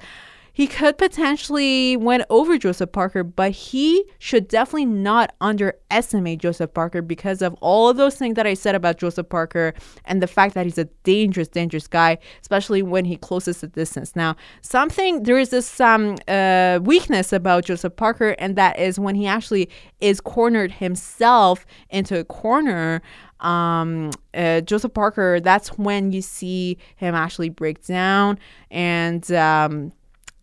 he 0.56 0.66
could 0.66 0.96
potentially 0.96 1.98
win 1.98 2.24
over 2.30 2.56
Joseph 2.56 2.90
Parker, 2.90 3.22
but 3.22 3.50
he 3.50 4.02
should 4.18 4.48
definitely 4.48 4.86
not 4.86 5.34
underestimate 5.42 6.38
Joseph 6.38 6.72
Parker 6.72 7.02
because 7.02 7.42
of 7.42 7.54
all 7.60 7.90
of 7.90 7.98
those 7.98 8.16
things 8.16 8.36
that 8.36 8.46
I 8.46 8.54
said 8.54 8.74
about 8.74 8.96
Joseph 8.96 9.28
Parker 9.28 9.74
and 10.06 10.22
the 10.22 10.26
fact 10.26 10.54
that 10.54 10.64
he's 10.64 10.78
a 10.78 10.86
dangerous, 11.04 11.48
dangerous 11.48 11.86
guy, 11.86 12.16
especially 12.40 12.80
when 12.80 13.04
he 13.04 13.18
closes 13.18 13.60
the 13.60 13.66
distance. 13.66 14.16
Now, 14.16 14.34
something 14.62 15.24
there 15.24 15.38
is 15.38 15.50
this 15.50 15.78
um 15.78 16.16
uh, 16.26 16.80
weakness 16.82 17.34
about 17.34 17.66
Joseph 17.66 17.94
Parker, 17.96 18.30
and 18.38 18.56
that 18.56 18.78
is 18.78 18.98
when 18.98 19.14
he 19.14 19.26
actually 19.26 19.68
is 20.00 20.22
cornered 20.22 20.72
himself 20.72 21.66
into 21.90 22.18
a 22.18 22.24
corner 22.24 23.02
um, 23.40 24.12
uh, 24.32 24.62
Joseph 24.62 24.94
Parker, 24.94 25.40
that's 25.40 25.76
when 25.76 26.10
you 26.10 26.22
see 26.22 26.78
him 26.96 27.14
actually 27.14 27.50
break 27.50 27.84
down. 27.84 28.38
And 28.70 29.30
um, 29.32 29.92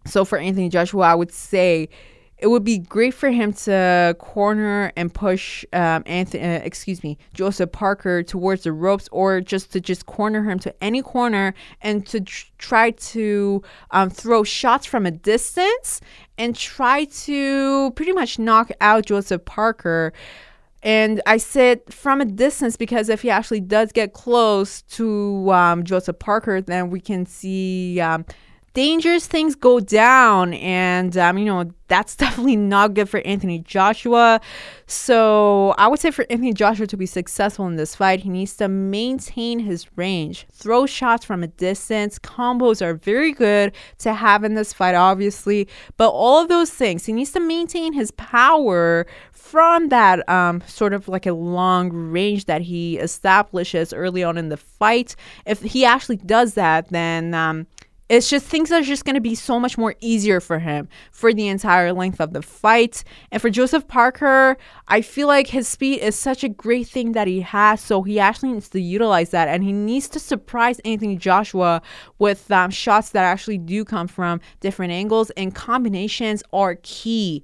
so 0.05 0.25
for 0.25 0.37
Anthony 0.37 0.69
Joshua, 0.69 1.03
I 1.03 1.15
would 1.15 1.31
say 1.31 1.89
it 2.43 2.47
would 2.47 2.65
be 2.65 2.77
great 2.77 3.13
for 3.13 3.31
him 3.31 3.53
to 3.53 4.17
corner 4.19 4.91
and 4.97 5.13
push 5.13 5.63
um, 5.71 6.03
Anthony, 6.05 6.43
uh, 6.43 6.59
excuse 6.59 7.01
me, 7.01 7.17
Joseph 7.33 7.71
Parker 7.71 8.21
towards 8.21 8.63
the 8.63 8.73
ropes, 8.73 9.07
or 9.13 9.39
just 9.39 9.71
to 9.71 9.79
just 9.79 10.07
corner 10.07 10.43
him 10.43 10.59
to 10.59 10.83
any 10.83 11.01
corner 11.01 11.53
and 11.81 12.05
to 12.07 12.19
tr- 12.19 12.47
try 12.57 12.91
to 12.91 13.63
um, 13.91 14.09
throw 14.09 14.43
shots 14.43 14.85
from 14.85 15.05
a 15.05 15.11
distance 15.11 16.01
and 16.37 16.53
try 16.53 17.05
to 17.05 17.91
pretty 17.91 18.11
much 18.11 18.37
knock 18.37 18.71
out 18.81 19.05
Joseph 19.05 19.45
Parker. 19.45 20.11
And 20.81 21.21
I 21.25 21.37
said 21.37 21.81
from 21.89 22.19
a 22.19 22.25
distance 22.25 22.75
because 22.75 23.07
if 23.07 23.21
he 23.21 23.29
actually 23.29 23.61
does 23.61 23.93
get 23.93 24.11
close 24.11 24.81
to 24.81 25.49
um, 25.53 25.85
Joseph 25.85 26.19
Parker, 26.19 26.59
then 26.59 26.89
we 26.89 26.99
can 26.99 27.25
see 27.25 28.01
um, 28.01 28.25
dangerous 28.73 29.27
things 29.27 29.55
go 29.55 29.79
down 29.79 30.53
and 30.55 31.15
um, 31.17 31.37
you 31.37 31.45
know 31.45 31.71
that's 31.87 32.15
definitely 32.23 32.55
not 32.55 32.93
good 32.93 33.07
for 33.07 33.19
anthony 33.21 33.59
joshua. 33.59 34.41
So 34.87 35.73
i 35.77 35.87
would 35.87 35.99
say 35.99 36.11
for 36.11 36.25
anthony 36.29 36.53
joshua 36.53 36.87
to 36.87 36.97
be 36.97 37.05
successful 37.05 37.67
in 37.67 37.75
this 37.75 37.95
fight 37.95 38.21
he 38.21 38.29
needs 38.29 38.55
to 38.57 38.67
maintain 38.67 39.59
his 39.59 39.87
range 39.97 40.45
throw 40.51 40.85
shots 40.85 41.25
from 41.25 41.43
a 41.43 41.47
distance. 41.47 42.19
Combos 42.19 42.81
are 42.81 42.95
very 42.95 43.31
good 43.31 43.73
to 43.99 44.13
have 44.13 44.43
in 44.43 44.55
this 44.55 44.73
fight 44.73 44.95
obviously 44.95 45.67
but 45.97 46.09
all 46.09 46.41
of 46.41 46.49
those 46.49 46.71
things 46.71 47.05
he 47.05 47.13
needs 47.13 47.31
to 47.31 47.39
maintain 47.39 47.93
his 47.93 48.11
power 48.11 49.05
from 49.31 49.89
that 49.89 50.27
um, 50.27 50.63
sort 50.65 50.93
of 50.93 51.07
like 51.07 51.27
a 51.27 51.33
long 51.33 51.91
range 51.91 52.45
that 52.45 52.61
he 52.61 52.97
establishes 52.97 53.93
early 53.93 54.23
on 54.23 54.37
in 54.37 54.49
the 54.49 54.57
fight. 54.57 55.15
If 55.45 55.61
he 55.61 55.85
actually 55.85 56.15
does 56.17 56.55
that 56.55 56.89
then 56.89 57.33
um, 57.35 57.67
it's 58.09 58.29
just 58.29 58.45
things 58.45 58.71
are 58.71 58.81
just 58.81 59.05
going 59.05 59.15
to 59.15 59.21
be 59.21 59.33
so 59.33 59.59
much 59.59 59.77
more 59.77 59.95
easier 60.01 60.39
for 60.39 60.59
him 60.59 60.89
for 61.11 61.33
the 61.33 61.47
entire 61.47 61.93
length 61.93 62.19
of 62.19 62.33
the 62.33 62.41
fight. 62.41 63.03
And 63.31 63.41
for 63.41 63.49
Joseph 63.49 63.87
Parker, 63.87 64.57
I 64.87 65.01
feel 65.01 65.27
like 65.27 65.47
his 65.47 65.67
speed 65.67 65.99
is 65.99 66.17
such 66.17 66.43
a 66.43 66.49
great 66.49 66.87
thing 66.87 67.13
that 67.13 67.27
he 67.27 67.41
has. 67.41 67.79
So 67.79 68.03
he 68.03 68.19
actually 68.19 68.53
needs 68.53 68.69
to 68.69 68.81
utilize 68.81 69.29
that. 69.29 69.47
And 69.47 69.63
he 69.63 69.71
needs 69.71 70.09
to 70.09 70.19
surprise 70.19 70.79
Anthony 70.79 71.15
Joshua 71.15 71.81
with 72.19 72.51
um, 72.51 72.71
shots 72.71 73.09
that 73.11 73.23
actually 73.23 73.57
do 73.57 73.85
come 73.85 74.07
from 74.07 74.41
different 74.59 74.91
angles. 74.91 75.29
And 75.31 75.55
combinations 75.55 76.43
are 76.51 76.75
key 76.83 77.41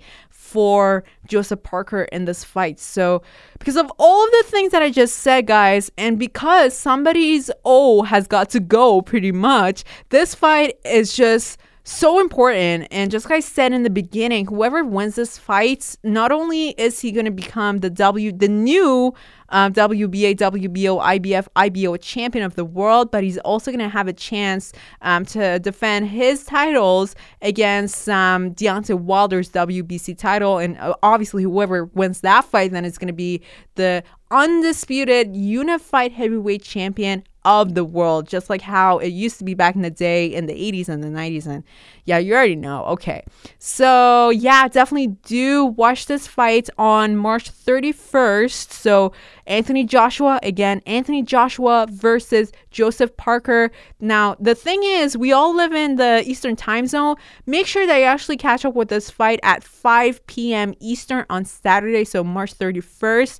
for 0.50 1.04
Joseph 1.28 1.64
Parker 1.64 2.04
in 2.04 2.26
this 2.26 2.44
fight. 2.44 2.80
So, 2.80 3.22
because 3.60 3.78
of 3.78 3.92
all 3.98 4.26
of 4.26 4.32
the 4.32 4.44
things 4.48 4.72
that 4.72 4.82
I 4.82 4.90
just 4.90 5.18
said, 5.18 5.46
guys, 5.46 5.92
and 5.98 6.18
because 6.18 6.76
somebody's 6.76 7.52
O 7.64 8.04
has 8.04 8.28
got 8.28 8.50
to 8.52 8.60
go 8.60 9.02
pretty 9.02 9.32
much, 9.32 9.84
this 10.10 10.34
fight 10.34 10.78
is 10.84 11.14
just 11.14 11.60
so 11.90 12.20
important. 12.20 12.88
And 12.92 13.10
just 13.10 13.26
like 13.26 13.38
I 13.38 13.40
said 13.40 13.74
in 13.74 13.84
the 13.84 13.90
beginning, 13.90 14.46
whoever 14.46 14.84
wins 14.84 15.16
this 15.16 15.38
fight, 15.38 15.98
not 16.04 16.32
only 16.32 16.70
is 16.72 17.00
he 17.00 17.12
going 17.12 17.26
to 17.26 17.32
become 17.32 17.80
the 17.80 17.90
W, 17.90 18.32
the 18.32 18.48
new 18.48 19.14
um, 19.50 19.74
WBA, 19.74 20.36
WBO, 20.36 21.02
IBF, 21.02 21.48
IBO 21.56 21.98
champion 21.98 22.46
of 22.46 22.56
the 22.56 22.64
world, 22.64 23.12
but 23.12 23.24
he's 23.24 23.40
also 23.40 23.72
going 23.72 23.80
to 23.80 23.90
have 23.90 24.08
a 24.08 24.14
chance 24.14 24.72
um, 25.02 25.26
to 25.26 25.60
defend 25.60 26.08
his 26.08 26.44
titles 26.44 27.16
against 27.42 28.08
um, 28.08 28.54
Deontay 28.54 29.00
Wilder's 29.00 29.50
WBC 29.50 30.18
title. 30.18 30.60
And 30.60 30.78
uh, 30.78 30.94
obviously, 31.02 31.44
whoever 31.44 31.86
wins 31.86 32.22
that 32.22 32.46
fight 32.46 32.72
then 32.72 32.86
is 32.86 32.98
going 32.98 33.08
to 33.08 33.14
be 33.14 33.42
the 33.76 34.04
undisputed 34.32 35.36
unified 35.36 36.12
heavyweight 36.12 36.62
champion 36.62 37.24
of 37.46 37.74
the 37.74 37.86
world, 37.86 38.28
just 38.28 38.50
like 38.50 38.62
how 38.62 38.98
it 39.00 39.10
used 39.10 39.38
to 39.38 39.44
be 39.44 39.54
back 39.54 39.76
in 39.76 39.82
the 39.82 39.90
day 39.90 40.26
in 40.26 40.46
the 40.46 40.54
80s 40.54 40.90
and 40.90 41.02
the 41.02 41.08
90s. 41.08 41.46
And 41.46 41.64
yeah, 42.06 42.18
you 42.18 42.34
already 42.34 42.56
know. 42.56 42.84
Okay. 42.86 43.24
So 43.60 44.30
yeah, 44.30 44.68
definitely 44.68 45.16
do 45.26 45.66
watch 45.66 46.08
this 46.08 46.28
fight 46.28 46.70
on 46.78 47.16
March 47.16 47.52
31st. 47.52 48.72
So 48.72 49.14
Anthony 49.48 49.86
Joshua, 49.86 50.40
again, 50.44 50.82
Anthony 50.86 51.24
Joshua 51.24 51.88
versus 51.90 52.52
Joseph 52.72 53.16
Parker. 53.16 53.72
Now, 54.00 54.36
the 54.40 54.56
thing 54.56 54.82
is, 54.84 55.18
we 55.18 55.32
all 55.32 55.56
live 55.56 55.74
in 55.74 55.96
the 55.96 56.24
Eastern 56.26 56.56
time 56.56 56.88
zone. 56.88 57.16
Make 57.46 57.68
sure 57.68 57.88
that 57.88 57.98
you 57.98 58.04
actually 58.04 58.38
catch 58.38 58.66
up 58.66 58.76
with 58.76 58.90
this 58.90 59.10
fight 59.10 59.40
at 59.44 59.64
5 59.64 60.28
p.m. 60.28 60.74
Eastern 60.80 61.26
on 61.30 61.46
Saturday, 61.46 62.04
so 62.06 62.24
March 62.24 62.54
31st 62.58 63.40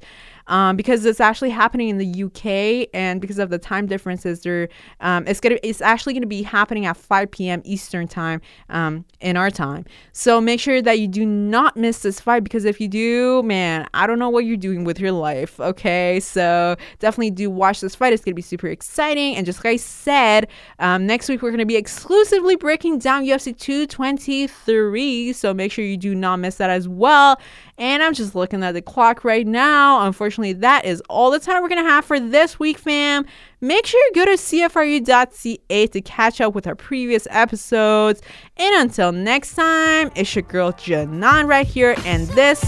um, 0.50 0.76
because 0.76 1.06
it's 1.06 1.22
actually 1.22 1.52
happening 1.52 1.90
in 1.90 1.98
the 1.98 2.24
UK, 2.24 2.90
and 2.94 3.22
because 3.22 3.40
of 3.40 3.50
the 3.50 3.60
time 3.60 3.86
differences, 3.86 4.42
there 4.42 4.68
um, 5.00 5.26
it's 5.28 5.40
gonna 5.40 5.58
it's 5.64 5.80
actually 5.80 6.14
gonna 6.14 6.26
be 6.26 6.42
happening 6.42 6.86
at 6.86 6.98
5 6.98 7.32
p.m. 7.32 7.62
Eastern 7.64 8.08
time 8.08 8.42
um, 8.70 9.06
in 9.22 9.38
our 9.38 9.52
time. 9.52 9.86
So 10.12 10.42
make 10.42 10.60
sure 10.60 10.82
that 10.82 11.00
you 11.00 11.08
do 11.08 11.26
not 11.26 11.78
miss 11.78 12.00
this 12.00 12.20
fight 12.20 12.44
because 12.44 12.66
if 12.66 12.82
you 12.82 12.88
do, 12.88 13.44
man, 13.44 13.88
I 13.94 14.08
don't 14.08 14.20
know 14.20 14.30
what 14.30 14.44
you're 14.46 14.58
doing 14.58 14.84
with 14.84 15.00
your 15.00 15.12
life. 15.12 15.60
Okay, 15.60 16.20
so 16.20 16.76
definitely 16.98 17.32
do 17.32 17.50
watch 17.50 17.80
this 17.80 17.96
fight. 17.96 18.12
It's 18.12 18.24
gonna 18.26 18.36
be 18.36 18.42
super 18.42 18.68
exciting, 18.68 19.36
and 19.36 19.46
just 19.46 19.64
like 19.64 19.74
I 19.74 19.78
said, 19.78 20.48
um, 20.80 21.06
next 21.06 21.30
week 21.30 21.44
we're 21.44 21.52
gonna 21.52 21.66
be 21.66 21.78
exclusively 21.78 22.56
breaking 22.56 22.98
down 22.98 23.24
UFC 23.24 23.58
223. 23.58 25.32
So 25.34 25.54
make 25.54 25.72
sure 25.72 25.86
you 25.86 25.98
do 25.98 26.16
not 26.16 26.38
miss 26.38 26.56
that 26.56 26.72
as 26.72 26.88
well. 26.88 27.40
And 27.78 28.04
I'm 28.04 28.14
just 28.14 28.36
looking 28.36 28.62
at 28.62 28.74
the 28.74 28.82
clock 28.82 29.24
right 29.24 29.48
now. 29.48 30.00
Unfortunately, 30.40 30.62
that 30.62 30.86
is 30.86 31.04
all 31.10 31.32
the 31.32 31.40
time 31.40 31.62
we're 31.62 31.68
going 31.68 31.84
to 31.84 31.90
have 31.90 32.06
for 32.06 32.18
this 32.18 32.58
week, 32.58 32.78
fam. 32.78 33.26
Make 33.60 33.86
sure 33.86 34.00
you 34.00 34.12
go 34.16 34.26
to 34.26 34.32
CFRU.ca 34.32 35.88
to 35.88 36.02
catch 36.02 36.40
up 36.40 36.56
with 36.56 36.66
our 36.66 36.76
previous 36.76 37.28
episodes. 37.30 38.22
And 38.56 38.74
until 38.76 39.12
next 39.12 39.56
time, 39.56 40.12
it's 40.16 40.34
your 40.34 40.44
girl 40.44 40.72
Janan 40.72 41.46
right 41.48 41.68
here, 41.68 41.96
and 42.06 42.26
this 42.30 42.64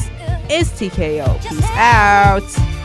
is 0.49 0.69
TKO. 0.71 1.41
Peace 1.47 1.63
out. 1.71 2.80